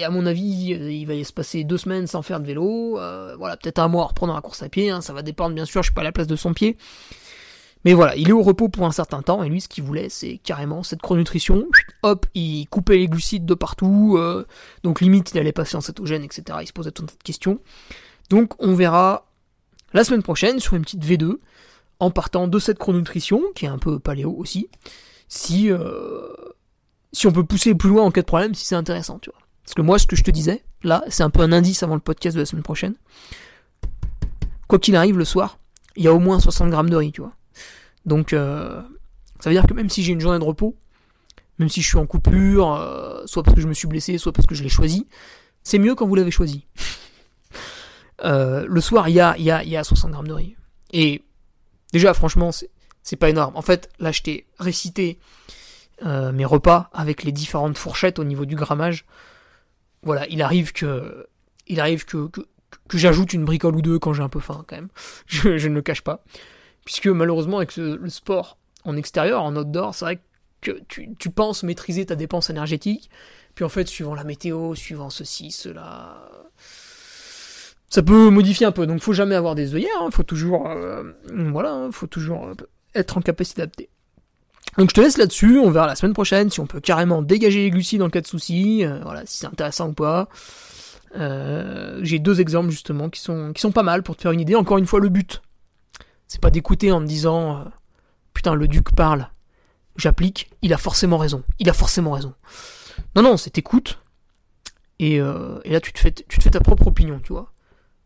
à 0.04 0.10
mon 0.10 0.26
avis 0.26 0.72
il 0.72 1.06
va 1.06 1.14
y 1.14 1.26
se 1.26 1.34
passer 1.34 1.64
deux 1.64 1.78
semaines 1.78 2.08
sans 2.08 2.22
faire 2.22 2.40
de 2.40 2.46
vélo, 2.46 3.00
euh, 3.00 3.36
voilà 3.38 3.58
peut-être 3.58 3.80
un 3.80 3.88
mois 3.88 4.04
à 4.04 4.08
reprendre 4.08 4.34
la 4.34 4.42
course 4.42 4.64
à 4.64 4.70
pied, 4.70 4.90
hein, 4.90 5.02
ça 5.02 5.14
va 5.14 5.22
dépendre 5.22 5.56
bien 5.56 5.66
sûr, 5.66 5.82
je 5.82 5.88
suis 5.88 5.94
pas 5.94 6.02
à 6.02 6.06
la 6.06 6.12
place 6.12 6.28
de 6.28 6.36
son 6.36 6.54
pied. 6.54 6.78
Mais 7.86 7.94
voilà, 7.94 8.16
il 8.16 8.30
est 8.30 8.34
au 8.34 8.42
repos 8.42 8.68
pour 8.68 8.88
un 8.88 8.92
certain 8.92 9.22
temps, 9.22 9.44
et 9.44 9.50
lui, 9.50 9.62
ce 9.62 9.68
qu'il 9.68 9.84
voulait, 9.84 10.10
c'est 10.10 10.40
carrément 10.44 10.82
cette 10.82 11.04
chronutrition. 11.04 11.68
Hop, 12.02 12.26
il 12.34 12.66
coupait 12.68 12.98
les 12.98 13.08
glucides 13.08 13.46
de 13.46 13.54
partout, 13.54 14.16
euh, 14.18 14.48
donc 14.82 15.02
limite, 15.02 15.32
il 15.34 15.38
allait 15.38 15.52
passer 15.52 15.78
en 15.78 15.82
cétogène, 15.82 16.24
etc. 16.24 16.58
Il 16.62 16.68
se 16.68 16.74
posait 16.74 16.90
toutes 16.90 17.16
de 17.16 17.24
questions. 17.24 17.60
Donc 18.30 18.54
on 18.60 18.74
verra 18.74 19.28
la 19.94 20.04
semaine 20.04 20.24
prochaine 20.24 20.60
sur 20.60 20.76
une 20.76 20.84
petite 20.84 21.06
V2 21.06 21.38
en 22.00 22.12
partant 22.12 22.48
de 22.48 22.60
cette 22.60 22.78
chrononutrition 22.78 23.42
qui 23.56 23.66
est 23.66 23.70
un 23.70 23.78
peu 23.78 24.00
paléo 24.00 24.36
aussi 24.38 24.70
si 25.28 25.72
euh, 25.72 26.28
si 27.16 27.28
on 27.28 27.32
peut 27.32 27.46
pousser 27.46 27.74
plus 27.76 27.90
loin 27.90 28.04
en 28.04 28.12
cas 28.12 28.22
de 28.22 28.26
problème, 28.26 28.54
si 28.54 28.66
c'est 28.66 28.76
intéressant, 28.76 29.20
tu 29.20 29.30
vois. 29.30 29.40
Parce 29.64 29.74
que 29.74 29.82
moi, 29.82 29.98
ce 29.98 30.06
que 30.06 30.16
je 30.16 30.24
te 30.24 30.32
disais, 30.32 30.64
là, 30.84 31.04
c'est 31.08 31.24
un 31.24 31.30
peu 31.30 31.42
un 31.42 31.52
indice 31.54 31.82
avant 31.82 31.96
le 31.96 32.02
podcast 32.02 32.36
de 32.36 32.42
la 32.42 32.46
semaine 32.46 32.62
prochaine. 32.62 32.96
Quoi 34.68 34.80
qu'il 34.80 34.96
arrive, 34.96 35.18
le 35.18 35.26
soir, 35.26 35.58
il 35.96 36.04
y 36.04 36.08
a 36.08 36.14
au 36.14 36.20
moins 36.20 36.40
60 36.40 36.70
grammes 36.70 36.90
de 36.90 36.96
riz, 36.96 37.14
tu 37.14 37.22
vois. 37.22 37.34
Donc, 38.06 38.34
euh, 38.34 38.82
ça 39.40 39.50
veut 39.50 39.56
dire 39.56 39.66
que 39.66 39.74
même 39.74 39.90
si 39.90 40.04
j'ai 40.04 40.12
une 40.12 40.20
journée 40.20 40.40
de 40.40 40.44
repos, 40.44 40.76
même 41.58 41.70
si 41.70 41.82
je 41.82 41.88
suis 41.88 41.98
en 41.98 42.06
coupure, 42.06 42.74
euh, 42.74 43.24
soit 43.26 43.44
parce 43.44 43.56
que 43.56 43.62
je 43.62 43.68
me 43.68 43.74
suis 43.74 43.88
blessé, 43.88 44.18
soit 44.18 44.34
parce 44.34 44.46
que 44.46 44.54
je 44.56 44.62
l'ai 44.62 44.70
choisi, 44.70 45.08
c'est 45.64 45.80
mieux 45.80 45.96
quand 45.96 46.06
vous 46.06 46.16
l'avez 46.16 46.32
choisi. 46.32 46.66
Euh, 48.24 48.66
le 48.68 48.82
soir, 48.82 49.10
il 49.10 49.16
y 49.16 49.20
a, 49.20 49.38
y, 49.38 49.52
a, 49.52 49.64
y 49.64 49.76
a 49.76 49.84
60 49.84 50.12
grammes 50.12 50.28
de 50.28 50.34
riz. 50.34 50.56
Et 50.94 51.24
déjà, 51.94 52.14
franchement, 52.14 52.52
c'est 53.04 53.16
pas 53.16 53.30
énorme. 53.30 53.56
En 53.56 53.62
fait, 53.62 53.90
là, 54.00 54.12
je 54.12 54.22
t'ai 54.22 54.48
récité 54.60 55.20
mes 56.04 56.46
repas 56.46 56.90
avec 56.94 57.24
les 57.24 57.32
différentes 57.32 57.78
fourchettes 57.78 58.20
au 58.20 58.26
niveau 58.26 58.46
du 58.46 58.56
grammage. 58.56 59.06
Voilà, 60.04 60.28
il 60.28 60.42
arrive 60.42 60.74
que, 60.74 61.26
il 61.68 61.80
arrive 61.80 62.06
que, 62.06 62.28
que, 62.28 62.42
j'ajoute 62.94 63.34
une 63.34 63.46
bricole 63.46 63.76
ou 63.76 63.82
deux 63.82 63.98
quand 63.98 64.14
j'ai 64.14 64.22
un 64.22 64.30
peu 64.30 64.42
faim, 64.42 64.64
quand 64.68 64.76
même. 64.76 64.90
Je, 65.26 65.58
je, 65.58 65.68
ne 65.70 65.76
le 65.76 65.82
cache 65.82 66.02
pas. 66.02 66.24
Puisque 66.84 67.08
malheureusement, 67.08 67.58
avec 67.58 67.78
le 67.78 68.10
sport 68.10 68.58
en 68.84 68.96
extérieur, 68.96 69.42
en 69.42 69.56
outdoor, 69.56 69.96
c'est 69.96 70.06
vrai 70.06 70.20
que 70.62 70.72
tu, 70.88 71.16
tu, 71.18 71.30
penses 71.30 71.64
maîtriser 71.64 72.06
ta 72.06 72.16
dépense 72.16 72.50
énergétique. 72.50 73.10
Puis 73.56 73.66
en 73.66 73.70
fait, 73.70 73.88
suivant 73.88 74.16
la 74.16 74.24
météo, 74.24 74.76
suivant 74.76 75.10
ceci, 75.10 75.52
cela, 75.52 76.30
ça 77.90 78.02
peut 78.02 78.30
modifier 78.30 78.66
un 78.66 78.72
peu. 78.72 78.88
Donc, 78.88 79.02
faut 79.02 79.14
jamais 79.14 79.36
avoir 79.36 79.56
des 79.56 79.76
œillères. 79.76 80.02
Hein. 80.02 80.10
Faut 80.12 80.24
toujours, 80.24 80.68
euh, 80.70 81.04
voilà, 81.52 81.72
hein. 81.72 81.90
faut 81.92 82.08
toujours 82.08 82.52
être 82.94 83.18
en 83.18 83.22
capacité 83.22 83.62
d'adapter. 83.62 83.90
Donc, 84.78 84.90
je 84.90 84.96
te 84.96 85.02
laisse 85.02 85.18
là-dessus. 85.18 85.60
On 85.60 85.72
verra 85.72 85.88
la 85.88 85.96
semaine 85.96 86.14
prochaine 86.14 86.50
si 86.50 86.60
on 86.60 86.66
peut 86.66 86.82
carrément 86.82 87.22
dégager 87.22 87.64
les 87.64 87.70
glucides 87.70 88.00
dans 88.00 88.06
le 88.06 88.12
cas 88.12 88.22
de 88.22 88.28
soucis. 88.28 88.84
Euh, 88.86 89.00
voilà, 89.04 89.26
si 89.26 89.38
c'est 89.38 89.48
intéressant 89.48 89.90
ou 89.90 89.94
pas. 89.94 90.28
Euh, 91.18 92.00
J'ai 92.02 92.20
deux 92.20 92.42
exemples 92.42 92.72
justement 92.72 93.10
qui 93.10 93.22
sont 93.22 93.54
qui 93.54 93.62
sont 93.62 93.72
pas 93.72 93.84
mal 93.84 94.04
pour 94.04 94.16
te 94.18 94.22
faire 94.24 94.32
une 94.32 94.42
idée. 94.42 94.56
Encore 94.56 94.78
une 94.78 94.86
fois, 94.86 95.00
le 95.00 95.10
but, 95.10 95.42
c'est 96.28 96.42
pas 96.42 96.52
d'écouter 96.52 96.92
en 96.92 97.00
me 97.00 97.08
disant 97.08 97.60
euh, 97.60 97.64
putain 98.34 98.54
le 98.54 98.68
duc 98.68 98.94
parle, 98.94 99.30
j'applique, 99.96 100.50
il 100.62 100.74
a 100.74 100.78
forcément 100.78 101.18
raison, 101.18 101.44
il 101.60 101.70
a 101.70 101.74
forcément 101.74 102.12
raison. 102.12 102.34
Non 103.16 103.22
non, 103.22 103.38
c'est 103.38 103.58
écoute 103.58 104.00
et, 105.00 105.20
euh, 105.20 105.60
et 105.64 105.72
là 105.72 105.80
tu 105.80 105.94
te 105.94 106.00
fais 106.00 106.12
tu 106.12 106.38
te 106.38 106.44
fais 106.44 106.52
ta 106.52 106.60
propre 106.60 106.88
opinion, 106.88 107.20
tu 107.24 107.34
vois 107.34 107.52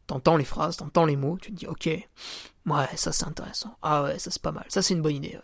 t'entends 0.09 0.37
les 0.37 0.45
phrases, 0.45 0.77
t'entends 0.77 1.05
les 1.05 1.15
mots, 1.15 1.37
tu 1.39 1.51
te 1.51 1.55
dis 1.55 1.67
ok, 1.67 1.85
ouais, 1.85 2.87
ça 2.95 3.11
c'est 3.11 3.25
intéressant. 3.25 3.77
Ah 3.83 4.03
ouais, 4.03 4.17
ça 4.17 4.31
c'est 4.31 4.41
pas 4.41 4.51
mal, 4.51 4.65
ça 4.67 4.81
c'est 4.81 4.95
une 4.95 5.03
bonne 5.03 5.15
idée. 5.15 5.39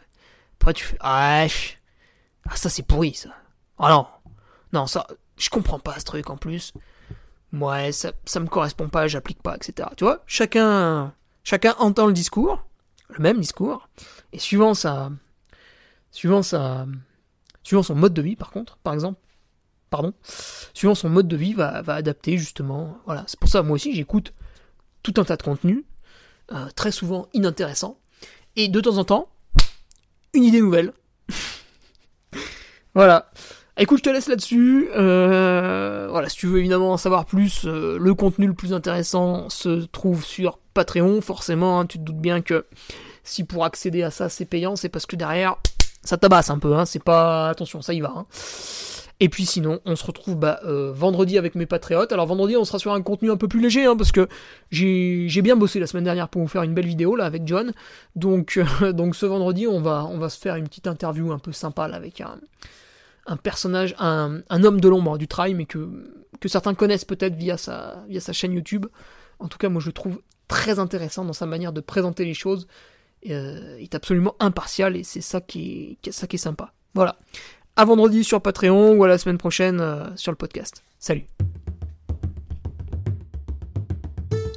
Après 0.60 0.74
tu 0.74 0.84
fais 0.84 0.98
ah, 1.02 1.46
ah 2.50 2.56
ça 2.56 2.70
c'est 2.70 2.82
pourri 2.84 3.14
ça. 3.14 3.30
Ah 3.78 3.90
non, 3.90 4.08
non 4.74 4.88
ça, 4.88 5.06
je 5.38 5.50
comprends 5.50 5.80
pas 5.80 6.00
ce 6.00 6.06
truc 6.06 6.32
en 6.32 6.38
plus. 6.38 6.74
Ouais, 7.54 7.92
ça, 7.92 8.12
ça 8.26 8.40
me 8.40 8.48
correspond 8.48 8.90
pas, 8.90 9.08
j'applique 9.08 9.42
pas, 9.42 9.56
etc. 9.56 9.90
Tu 9.96 10.04
vois, 10.04 10.24
chacun, 10.26 11.14
chacun 11.44 11.76
entend 11.78 12.08
le 12.08 12.14
discours, 12.14 12.66
le 13.10 13.20
même 13.20 13.40
discours, 13.40 13.88
et 14.34 14.40
suivant 14.40 14.74
sa, 14.74 15.12
suivant 16.10 16.42
sa, 16.42 16.88
suivant 17.64 17.84
son 17.84 17.96
mode 17.96 18.16
de 18.16 18.22
vie 18.24 18.36
par 18.36 18.50
contre, 18.50 18.78
par 18.78 18.96
exemple, 18.96 19.20
pardon, 19.92 20.14
suivant 20.74 20.96
son 20.96 21.10
mode 21.10 21.28
de 21.28 21.38
vie 21.38 21.54
va, 21.54 21.84
va 21.84 21.94
adapter 21.94 22.40
justement. 22.40 22.98
Voilà, 23.06 23.24
c'est 23.28 23.40
pour 23.40 23.48
ça 23.48 23.62
moi 23.62 23.76
aussi 23.76 23.94
j'écoute 23.96 24.34
tout 25.06 25.22
un 25.22 25.24
tas 25.24 25.38
de 25.38 25.44
contenus, 25.44 25.84
euh, 26.52 26.68
très 26.76 26.92
souvent 26.92 27.28
inintéressants, 27.34 28.00
et 28.56 28.68
de 28.68 28.82
temps 28.82 28.98
en 28.98 29.04
temps, 29.04 29.30
une 30.34 30.44
idée 30.44 30.62
nouvelle. 30.62 30.94
voilà. 32.96 33.32
Écoute, 33.78 34.00
je 34.00 34.04
te 34.04 34.10
laisse 34.10 34.28
là-dessus. 34.28 34.90
Euh, 34.96 36.08
voilà, 36.10 36.30
si 36.30 36.38
tu 36.38 36.48
veux 36.48 36.60
évidemment 36.60 36.94
en 36.94 36.98
savoir 36.98 37.26
plus, 37.26 37.66
euh, 37.66 37.98
le 38.00 38.14
contenu 38.16 38.48
le 38.48 38.54
plus 38.54 38.74
intéressant 38.74 39.50
se 39.50 39.86
trouve 39.86 40.26
sur 40.26 40.58
Patreon. 40.74 41.22
Forcément, 41.22 41.80
hein, 41.80 41.86
tu 41.86 42.00
te 42.00 42.04
doutes 42.04 42.20
bien 42.20 42.42
que 42.42 42.66
si 43.24 43.44
pour 43.44 43.66
accéder 43.66 44.02
à 44.02 44.12
ça 44.12 44.30
c'est 44.30 44.46
payant, 44.46 44.76
c'est 44.76 44.90
parce 44.90 45.06
que 45.06 45.16
derrière 45.16 45.58
ça 46.04 46.18
tabasse 46.18 46.50
un 46.50 46.58
peu. 46.58 46.76
Hein, 46.76 46.86
c'est 46.86 47.04
pas 47.04 47.50
attention, 47.50 47.82
ça 47.82 47.94
y 47.94 48.00
va. 48.00 48.14
Hein. 48.16 48.26
Et 49.22 49.30
puis 49.30 49.46
sinon, 49.46 49.80
on 49.86 49.96
se 49.96 50.06
retrouve 50.06 50.36
bah, 50.36 50.60
euh, 50.66 50.92
vendredi 50.94 51.38
avec 51.38 51.56
mes 51.56 51.66
patriotes. 51.66 52.12
Alors 52.12 52.26
vendredi, 52.26 52.58
on 52.58 52.66
sera 52.66 52.80
sur 52.80 52.94
un 52.94 53.02
contenu 53.02 53.32
un 53.32 53.38
peu 53.38 53.48
plus 53.48 53.62
léger, 53.62 53.86
hein, 53.86 53.96
parce 53.96 54.12
que 54.12 54.28
j'ai 54.72 55.42
bien 55.42 55.56
bossé 55.56 55.80
la 55.80 55.88
semaine 55.88 56.04
dernière 56.04 56.28
pour 56.28 56.42
vous 56.42 56.50
faire 56.50 56.64
une 56.64 56.74
belle 56.74 56.88
vidéo 56.88 57.16
là 57.16 57.26
avec 57.26 57.48
John. 57.48 57.72
Donc, 58.16 58.58
euh, 58.82 58.92
donc 58.94 59.16
ce 59.16 59.26
vendredi, 59.26 59.68
on 59.68 59.80
va, 59.80 60.06
on 60.06 60.18
va 60.18 60.30
se 60.30 60.38
faire 60.38 60.56
une 60.56 60.68
petite 60.68 60.88
interview 60.88 61.32
un 61.32 61.40
peu 61.40 61.54
sympa 61.54 61.88
là, 61.88 61.96
avec 61.96 62.20
un, 62.20 62.40
un 63.26 63.38
personnage, 63.38 63.96
un, 64.00 64.42
un 64.50 64.64
homme 64.66 64.82
de 64.82 64.90
l'ombre 64.90 65.18
du 65.18 65.30
trail, 65.30 65.54
mais 65.54 65.66
que, 65.66 65.88
que 66.42 66.50
certains 66.50 66.74
connaissent 66.74 67.06
peut-être 67.06 67.36
via 67.36 67.56
sa, 67.56 68.04
via 68.10 68.20
sa 68.20 68.34
chaîne 68.34 68.52
YouTube. 68.52 68.86
En 69.40 69.48
tout 69.48 69.58
cas, 69.58 69.70
moi 69.70 69.82
je 69.82 69.88
le 69.88 69.94
trouve 69.94 70.20
très 70.50 70.78
intéressant 70.78 71.24
dans 71.24 71.34
sa 71.34 71.46
manière 71.46 71.72
de 71.72 71.82
présenter 71.82 72.26
les 72.26 72.34
choses. 72.34 72.68
Euh, 73.30 73.78
il 73.80 73.84
est 73.84 73.96
absolument 73.96 74.36
impartial 74.40 74.96
et 74.96 75.04
c'est 75.04 75.22
ça 75.22 75.42
qui 75.42 75.98
ça 76.12 76.28
qui 76.28 76.36
est 76.36 76.40
sympa. 76.40 76.74
Voilà 76.94 77.18
à 77.78 77.86
vendredi 77.86 78.24
sur 78.24 78.42
Patreon 78.42 78.94
ou 78.94 79.04
à 79.04 79.08
la 79.08 79.18
semaine 79.18 79.38
prochaine 79.38 79.80
euh, 79.82 80.06
sur 80.16 80.32
le 80.32 80.38
podcast. 80.38 80.84
Salut 80.98 81.26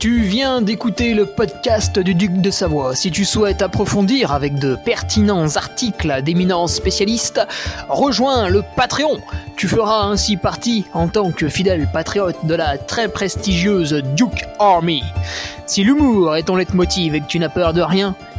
Tu 0.01 0.21
viens 0.21 0.63
d'écouter 0.63 1.15
le 1.15 1.27
podcast 1.27 1.99
du 1.99 2.15
Duc 2.15 2.41
de 2.41 2.51
Savoie. 2.53 2.95
Si 2.95 3.11
tu 3.11 3.25
souhaites 3.25 3.63
approfondir 3.63 4.31
avec 4.31 4.55
de 4.61 4.77
pertinents 4.85 5.57
articles 5.57 6.23
d'éminents 6.23 6.69
spécialistes, 6.69 7.41
rejoins 7.89 8.49
le 8.49 8.63
Patreon. 8.77 9.21
Tu 9.57 9.67
feras 9.67 10.05
ainsi 10.05 10.37
partie, 10.37 10.85
en 10.95 11.09
tant 11.09 11.33
que 11.33 11.49
fidèle 11.49 11.89
patriote, 11.93 12.47
de 12.47 12.55
la 12.55 12.79
très 12.79 13.09
prestigieuse 13.09 13.95
Duke 14.15 14.45
Army. 14.61 15.03
Si 15.67 15.83
l'humour 15.83 16.37
est 16.37 16.45
ton 16.45 16.55
leitmotiv 16.55 17.17
et 17.17 17.21
que 17.21 17.27
tu 17.27 17.41
n'as 17.41 17.49
peur 17.49 17.73
de 17.73 17.83
rien, 17.83 18.15